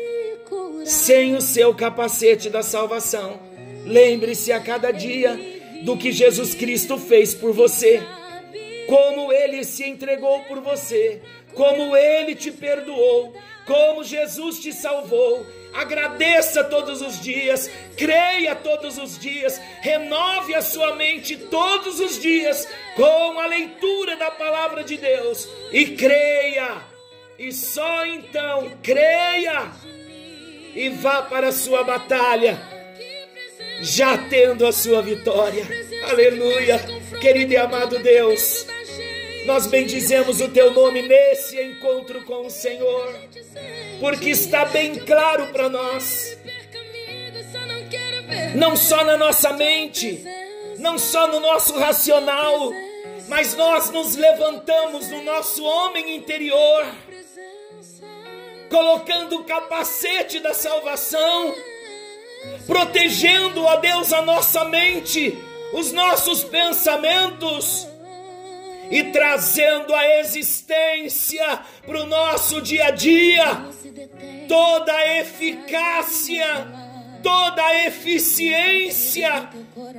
sem 0.86 1.36
o 1.36 1.42
seu 1.42 1.74
capacete 1.74 2.50
da 2.50 2.64
salvação. 2.64 3.51
Lembre-se 3.86 4.52
a 4.52 4.60
cada 4.60 4.92
dia 4.92 5.40
do 5.84 5.98
que 5.98 6.12
Jesus 6.12 6.54
Cristo 6.54 6.98
fez 6.98 7.34
por 7.34 7.52
você, 7.52 8.02
como 8.88 9.32
ele 9.32 9.64
se 9.64 9.84
entregou 9.84 10.42
por 10.42 10.60
você, 10.62 11.22
como 11.54 11.96
ele 11.96 12.36
te 12.36 12.52
perdoou, 12.52 13.34
como 13.66 14.04
Jesus 14.04 14.60
te 14.60 14.74
salvou. 14.74 15.46
Agradeça 15.74 16.64
todos 16.66 17.02
os 17.02 17.22
dias, 17.22 17.72
creia 17.96 18.54
todos 18.56 18.98
os 18.98 19.18
dias, 19.18 19.60
renove 19.82 20.54
a 20.54 20.62
sua 20.62 20.96
mente 20.96 21.38
todos 21.38 22.00
os 22.00 22.20
dias 22.20 22.68
com 22.96 23.40
a 23.40 23.48
leitura 23.48 24.18
da 24.18 24.30
palavra 24.30 24.84
de 24.84 24.98
Deus. 24.98 25.48
E 25.72 25.86
creia, 25.96 26.84
e 27.40 27.54
só 27.54 28.06
então 28.06 28.72
creia. 28.84 29.72
E 30.76 30.90
vá 30.90 31.22
para 31.22 31.50
a 31.50 31.54
sua 31.54 31.84
batalha, 31.84 32.60
já 33.82 34.18
tendo 34.18 34.66
a 34.66 34.72
sua 34.72 35.02
vitória. 35.02 35.66
Aleluia, 36.10 36.80
querido 37.20 37.54
e 37.54 37.58
amado 37.58 38.00
Deus. 38.00 38.66
Nós 39.46 39.66
bendizemos 39.68 40.40
o 40.40 40.50
teu 40.50 40.72
nome 40.72 41.02
nesse 41.02 41.60
encontro 41.62 42.24
com 42.24 42.46
o 42.46 42.50
Senhor, 42.50 43.16
porque 44.00 44.30
está 44.30 44.66
bem 44.66 44.96
claro 44.96 45.48
para 45.48 45.68
nós, 45.68 46.38
não 48.56 48.76
só 48.76 49.04
na 49.04 49.18
nossa 49.18 49.52
mente, 49.54 50.24
não 50.78 51.00
só 51.00 51.28
no 51.28 51.40
nosso 51.40 51.78
racional, 51.78 52.72
mas 53.28 53.56
nós 53.56 53.90
nos 53.90 54.16
levantamos 54.16 55.10
no 55.10 55.24
nosso 55.24 55.64
homem 55.64 56.16
interior 56.16 56.86
colocando 58.72 59.36
o 59.36 59.44
capacete 59.44 60.40
da 60.40 60.54
salvação, 60.54 61.54
protegendo, 62.66 63.68
a 63.68 63.76
Deus, 63.78 64.14
a 64.14 64.22
nossa 64.22 64.66
mente, 64.66 65.38
os 65.74 65.92
nossos 65.92 66.44
pensamentos 66.44 67.88
e 68.90 69.06
trazendo 69.06 69.96
a 69.96 70.20
existência 70.20 71.62
para 71.86 72.02
o 72.02 72.06
nosso 72.06 72.62
dia 72.62 72.88
a 72.88 72.92
dia 72.92 73.66
toda 74.48 74.94
a 74.94 75.20
eficácia, 75.20 76.68
toda 77.24 77.64
a 77.64 77.88
eficiência 77.88 79.50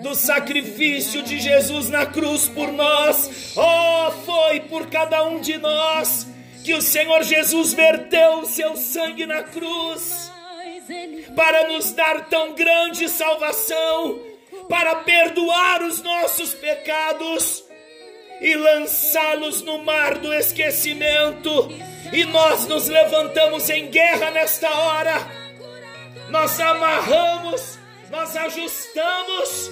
do 0.02 0.14
sacrifício 0.14 1.22
de 1.22 1.40
Jesus 1.40 1.88
na 1.88 2.04
cruz 2.04 2.48
por 2.48 2.70
nós. 2.70 3.54
Oh, 3.56 4.10
foi 4.26 4.60
por 4.60 4.88
cada 4.88 5.24
um 5.24 5.40
de 5.40 5.56
nós 5.56 6.26
que 6.62 6.74
o 6.74 6.82
Senhor 6.82 7.22
Jesus 7.22 7.72
verteu 7.72 8.40
o 8.40 8.46
seu 8.46 8.76
sangue 8.76 9.24
na 9.24 9.42
cruz 9.42 10.30
para 11.34 11.68
nos 11.68 11.92
dar 11.92 12.26
tão 12.28 12.52
grande 12.54 13.08
salvação, 13.08 14.20
para 14.68 14.96
perdoar 14.96 15.82
os 15.82 16.02
nossos 16.02 16.54
pecados 16.54 17.64
e 18.40 18.54
lançá-los 18.54 19.62
no 19.62 19.78
mar 19.84 20.18
do 20.18 20.32
esquecimento. 20.32 21.68
E 22.12 22.24
nós 22.24 22.66
nos 22.66 22.88
levantamos 22.88 23.70
em 23.70 23.88
guerra 23.88 24.30
nesta 24.30 24.68
hora. 24.68 25.14
Nós 26.28 26.58
amarramos, 26.60 27.78
nós 28.10 28.36
ajustamos 28.36 29.70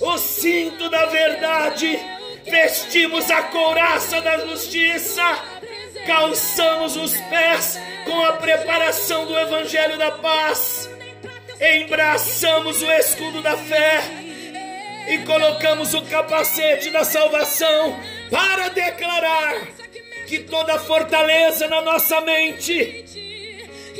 o 0.00 0.18
cinto 0.18 0.88
da 0.88 1.06
verdade, 1.06 1.98
vestimos 2.44 3.30
a 3.30 3.44
couraça 3.44 4.20
da 4.20 4.38
justiça 4.46 5.22
calçamos 6.06 6.96
os 6.96 7.12
pés 7.22 7.78
com 8.04 8.24
a 8.24 8.32
preparação 8.34 9.26
do 9.26 9.38
Evangelho 9.38 9.98
da 9.98 10.12
Paz, 10.12 10.88
embraçamos 11.60 12.82
o 12.82 12.92
escudo 12.92 13.42
da 13.42 13.56
fé 13.56 14.02
e 15.08 15.18
colocamos 15.18 15.94
o 15.94 16.02
capacete 16.02 16.90
da 16.90 17.04
salvação 17.04 17.98
para 18.30 18.68
declarar 18.68 19.66
que 20.26 20.40
toda 20.40 20.78
fortaleza 20.78 21.68
na 21.68 21.82
nossa 21.82 22.20
mente, 22.20 23.04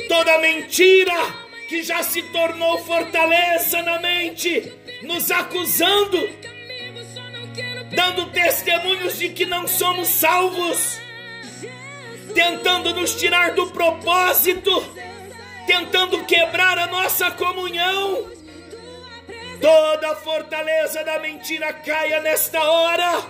toda 0.07 0.37
mentira 0.39 1.13
que 1.67 1.83
já 1.83 2.03
se 2.03 2.21
tornou 2.31 2.77
fortaleza 2.79 3.81
na 3.81 3.99
mente, 3.99 4.71
nos 5.01 5.31
acusando, 5.31 6.29
dando 7.91 8.27
testemunhos 8.31 9.17
de 9.17 9.29
que 9.29 9.45
não 9.45 9.67
somos 9.67 10.07
salvos 10.07 11.04
tentando 12.35 12.93
nos 12.93 13.15
tirar 13.15 13.53
do 13.53 13.67
propósito, 13.67 14.69
tentando 15.65 16.23
quebrar 16.25 16.77
a 16.77 16.87
nossa 16.87 17.31
comunhão. 17.31 18.29
Toda 19.59 20.11
a 20.11 20.15
fortaleza 20.17 21.03
da 21.03 21.17
mentira 21.17 21.71
caia 21.71 22.19
nesta 22.19 22.61
hora. 22.61 23.25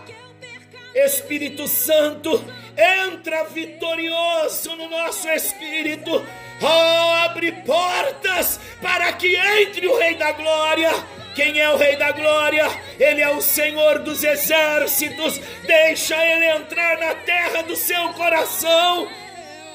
Espírito 0.96 1.68
Santo, 1.68 2.44
entra 2.76 3.44
vitorioso 3.46 4.76
no 4.76 4.90
nosso 4.90 5.30
espírito. 5.30 6.26
Oh, 6.62 7.26
abre 7.26 7.52
portas 7.52 8.60
para 8.82 9.14
que 9.14 9.36
entre 9.36 9.88
o 9.88 9.98
Rei 9.98 10.16
da 10.16 10.32
Glória 10.32 10.92
quem 11.36 11.60
é 11.60 11.70
o 11.70 11.76
Rei 11.76 11.98
da 11.98 12.14
Glória? 12.14 12.66
Ele 12.98 13.22
é 13.22 13.30
o 13.30 13.42
Senhor 13.42 14.00
dos 14.00 14.24
exércitos. 14.24 15.40
Deixa 15.68 16.16
ele 16.16 16.46
entrar 16.46 16.98
na 16.98 17.14
terra 17.14 17.62
do 17.62 17.76
seu 17.76 18.14
coração. 18.14 19.08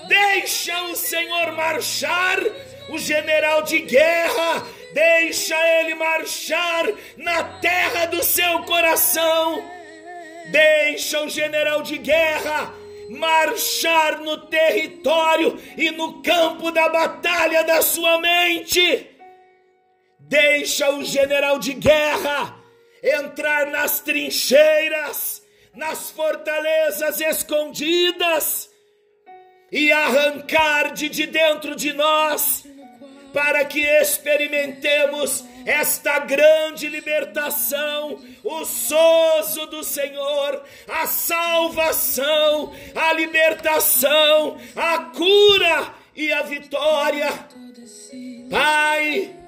Deixa 0.09 0.83
o 0.85 0.96
Senhor 0.96 1.53
marchar, 1.53 2.38
o 2.88 2.99
general 2.99 3.62
de 3.62 3.81
guerra. 3.81 4.66
Deixa 4.94 5.55
ele 5.79 5.94
marchar 5.94 6.88
na 7.18 7.44
terra 7.44 8.07
do 8.07 8.25
seu 8.25 8.62
coração. 8.62 9.62
Deixa 10.46 11.20
o 11.23 11.29
general 11.29 11.83
de 11.83 11.99
guerra 11.99 12.75
marchar 13.11 14.20
no 14.20 14.37
território 14.46 15.59
e 15.77 15.90
no 15.90 16.23
campo 16.23 16.70
da 16.70 16.88
batalha 16.88 17.64
da 17.64 17.83
sua 17.83 18.18
mente. 18.18 19.10
Deixa 20.31 20.88
o 20.93 21.05
general 21.05 21.59
de 21.59 21.73
guerra 21.73 22.57
entrar 23.03 23.66
nas 23.66 23.99
trincheiras, 23.99 25.43
nas 25.74 26.12
fortalezas 26.12 27.20
escondidas 27.20 28.70
e 29.72 29.91
arrancar 29.91 30.95
de, 30.95 31.09
de 31.09 31.26
dentro 31.26 31.74
de 31.74 31.93
nós, 31.93 32.64
para 33.33 33.64
que 33.64 33.81
experimentemos 33.81 35.45
esta 35.66 36.20
grande 36.20 36.87
libertação, 36.87 38.22
o 38.45 38.64
sozo 38.64 39.66
do 39.66 39.83
Senhor, 39.83 40.62
a 40.87 41.09
salvação, 41.09 42.72
a 42.95 43.12
libertação, 43.14 44.61
a 44.76 44.99
cura 45.07 45.93
e 46.14 46.33
a 46.33 46.43
vitória. 46.43 47.28
Pai, 48.49 49.39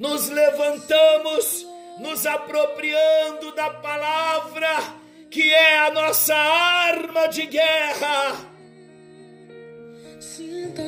nos 0.00 0.30
levantamos, 0.30 1.66
nos 1.98 2.24
apropriando 2.24 3.52
da 3.54 3.68
palavra, 3.68 4.94
que 5.30 5.52
é 5.52 5.78
a 5.80 5.90
nossa 5.90 6.34
arma 6.34 7.26
de 7.28 7.44
guerra. 7.44 8.50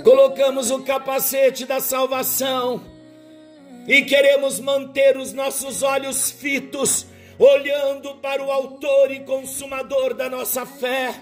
Colocamos 0.03 0.71
o 0.71 0.83
capacete 0.83 1.67
da 1.67 1.79
salvação 1.79 2.83
e 3.87 4.01
queremos 4.03 4.59
manter 4.59 5.19
os 5.19 5.35
nossos 5.35 5.83
olhos 5.83 6.31
fitos 6.31 7.05
olhando 7.39 8.15
para 8.15 8.43
o 8.43 8.51
Autor 8.51 9.11
e 9.11 9.21
Consumador 9.21 10.15
da 10.15 10.31
nossa 10.31 10.65
fé. 10.65 11.15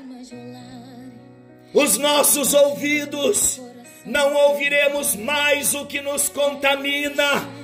Os 1.74 1.98
nossos 1.98 2.54
ouvidos 2.54 3.60
não 4.06 4.32
ouviremos 4.34 5.16
mais 5.16 5.74
o 5.74 5.86
que 5.86 6.00
nos 6.00 6.28
contamina, 6.28 7.59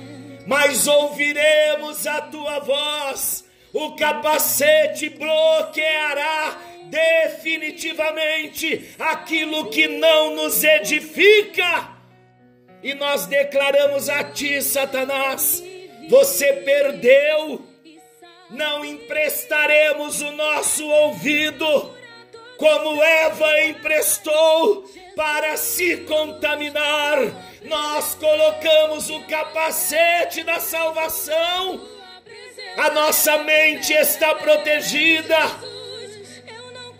mas 0.47 0.87
ouviremos 0.87 2.07
a 2.07 2.21
tua 2.21 2.59
voz. 2.59 3.45
O 3.73 3.95
capacete 3.95 5.09
bloqueará 5.09 6.57
definitivamente 6.85 8.95
aquilo 8.97 9.69
que 9.69 9.87
não 9.87 10.35
nos 10.35 10.63
edifica. 10.63 11.89
E 12.81 12.93
nós 12.93 13.25
declaramos 13.25 14.07
a 14.07 14.23
ti, 14.23 14.61
Satanás, 14.61 15.61
você 16.09 16.53
perdeu. 16.53 17.61
Não 18.49 18.85
emprestaremos 18.85 20.21
o 20.21 20.31
nosso 20.31 20.87
ouvido, 20.87 21.93
como 22.57 23.03
Eva 23.03 23.65
emprestou 23.65 24.89
para 25.17 25.57
se 25.57 25.97
contaminar. 25.97 27.17
Nós 27.63 28.15
colocamos 28.15 29.09
o 29.09 29.21
capacete 29.23 30.43
da 30.43 30.59
salvação. 30.59 31.81
A 32.77 32.89
nossa 32.91 33.39
mente 33.39 33.93
está 33.93 34.35
protegida. 34.35 35.37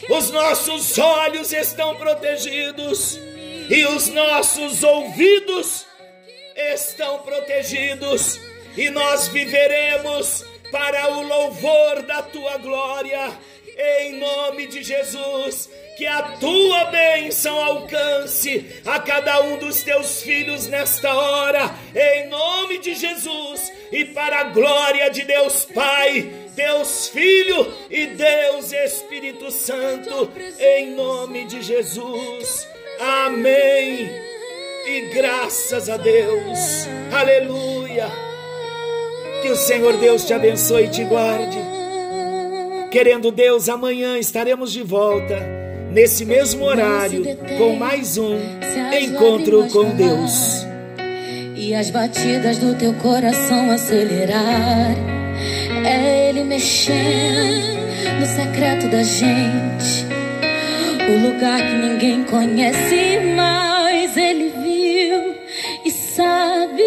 Os 0.09 0.31
nossos 0.31 0.97
olhos 0.97 1.51
estão 1.51 1.95
protegidos 1.95 3.19
e 3.69 3.85
os 3.85 4.07
nossos 4.07 4.83
ouvidos 4.83 5.85
estão 6.73 7.19
protegidos, 7.19 8.39
e 8.75 8.89
nós 8.89 9.27
viveremos 9.27 10.45
para 10.71 11.09
o 11.11 11.21
louvor 11.21 12.01
da 12.03 12.21
tua 12.21 12.57
glória, 12.57 13.31
em 13.77 14.19
nome 14.19 14.67
de 14.67 14.83
Jesus. 14.83 15.69
Que 15.97 16.05
a 16.05 16.21
tua 16.21 16.85
bênção 16.85 17.57
alcance 17.59 18.65
a 18.85 18.99
cada 18.99 19.41
um 19.41 19.57
dos 19.57 19.81
teus 19.81 20.21
filhos 20.21 20.67
nesta 20.67 21.11
hora, 21.11 21.73
em 21.95 22.27
nome 22.27 22.77
de 22.77 22.93
Jesus, 22.93 23.73
e 23.91 24.05
para 24.05 24.41
a 24.41 24.43
glória 24.43 25.09
de 25.09 25.23
Deus 25.23 25.65
Pai, 25.65 26.31
Deus 26.55 27.07
Filho 27.07 27.73
e 27.89 28.05
Deus 28.07 28.71
Espírito 28.71 29.49
Santo, 29.49 30.31
em 30.59 30.91
nome 30.91 31.45
de 31.45 31.63
Jesus. 31.63 32.67
Amém. 32.99 34.07
E 34.85 35.01
graças 35.13 35.89
a 35.89 35.97
Deus. 35.97 36.87
Aleluia. 37.11 38.07
Que 39.41 39.49
o 39.49 39.55
Senhor 39.55 39.97
Deus 39.97 40.25
te 40.25 40.33
abençoe 40.33 40.85
e 40.85 40.89
te 40.89 41.03
guarde. 41.03 41.76
Querendo 42.91 43.31
Deus, 43.31 43.67
amanhã 43.67 44.17
estaremos 44.17 44.71
de 44.71 44.81
volta 44.81 45.37
nesse 45.91 46.23
mesmo 46.23 46.63
horário 46.63 47.23
com 47.57 47.75
mais 47.75 48.17
um 48.17 48.37
encontro 48.97 49.67
com 49.67 49.89
Deus. 49.95 50.65
E 51.55 51.73
as 51.75 51.89
batidas 51.89 52.57
do 52.57 52.75
teu 52.75 52.93
coração 52.95 53.71
acelerar. 53.71 54.95
É 55.85 56.29
Ele 56.29 56.43
mexendo 56.43 57.77
no 58.19 58.25
secreto 58.25 58.87
da 58.89 59.03
gente 59.03 60.05
o 61.09 61.27
lugar 61.27 61.59
que 61.59 61.75
ninguém 61.75 62.23
conhece, 62.23 63.19
mas 63.35 64.15
ele 64.17 64.49
viu 64.49 65.35
e 65.85 65.91
sabe 65.91 66.83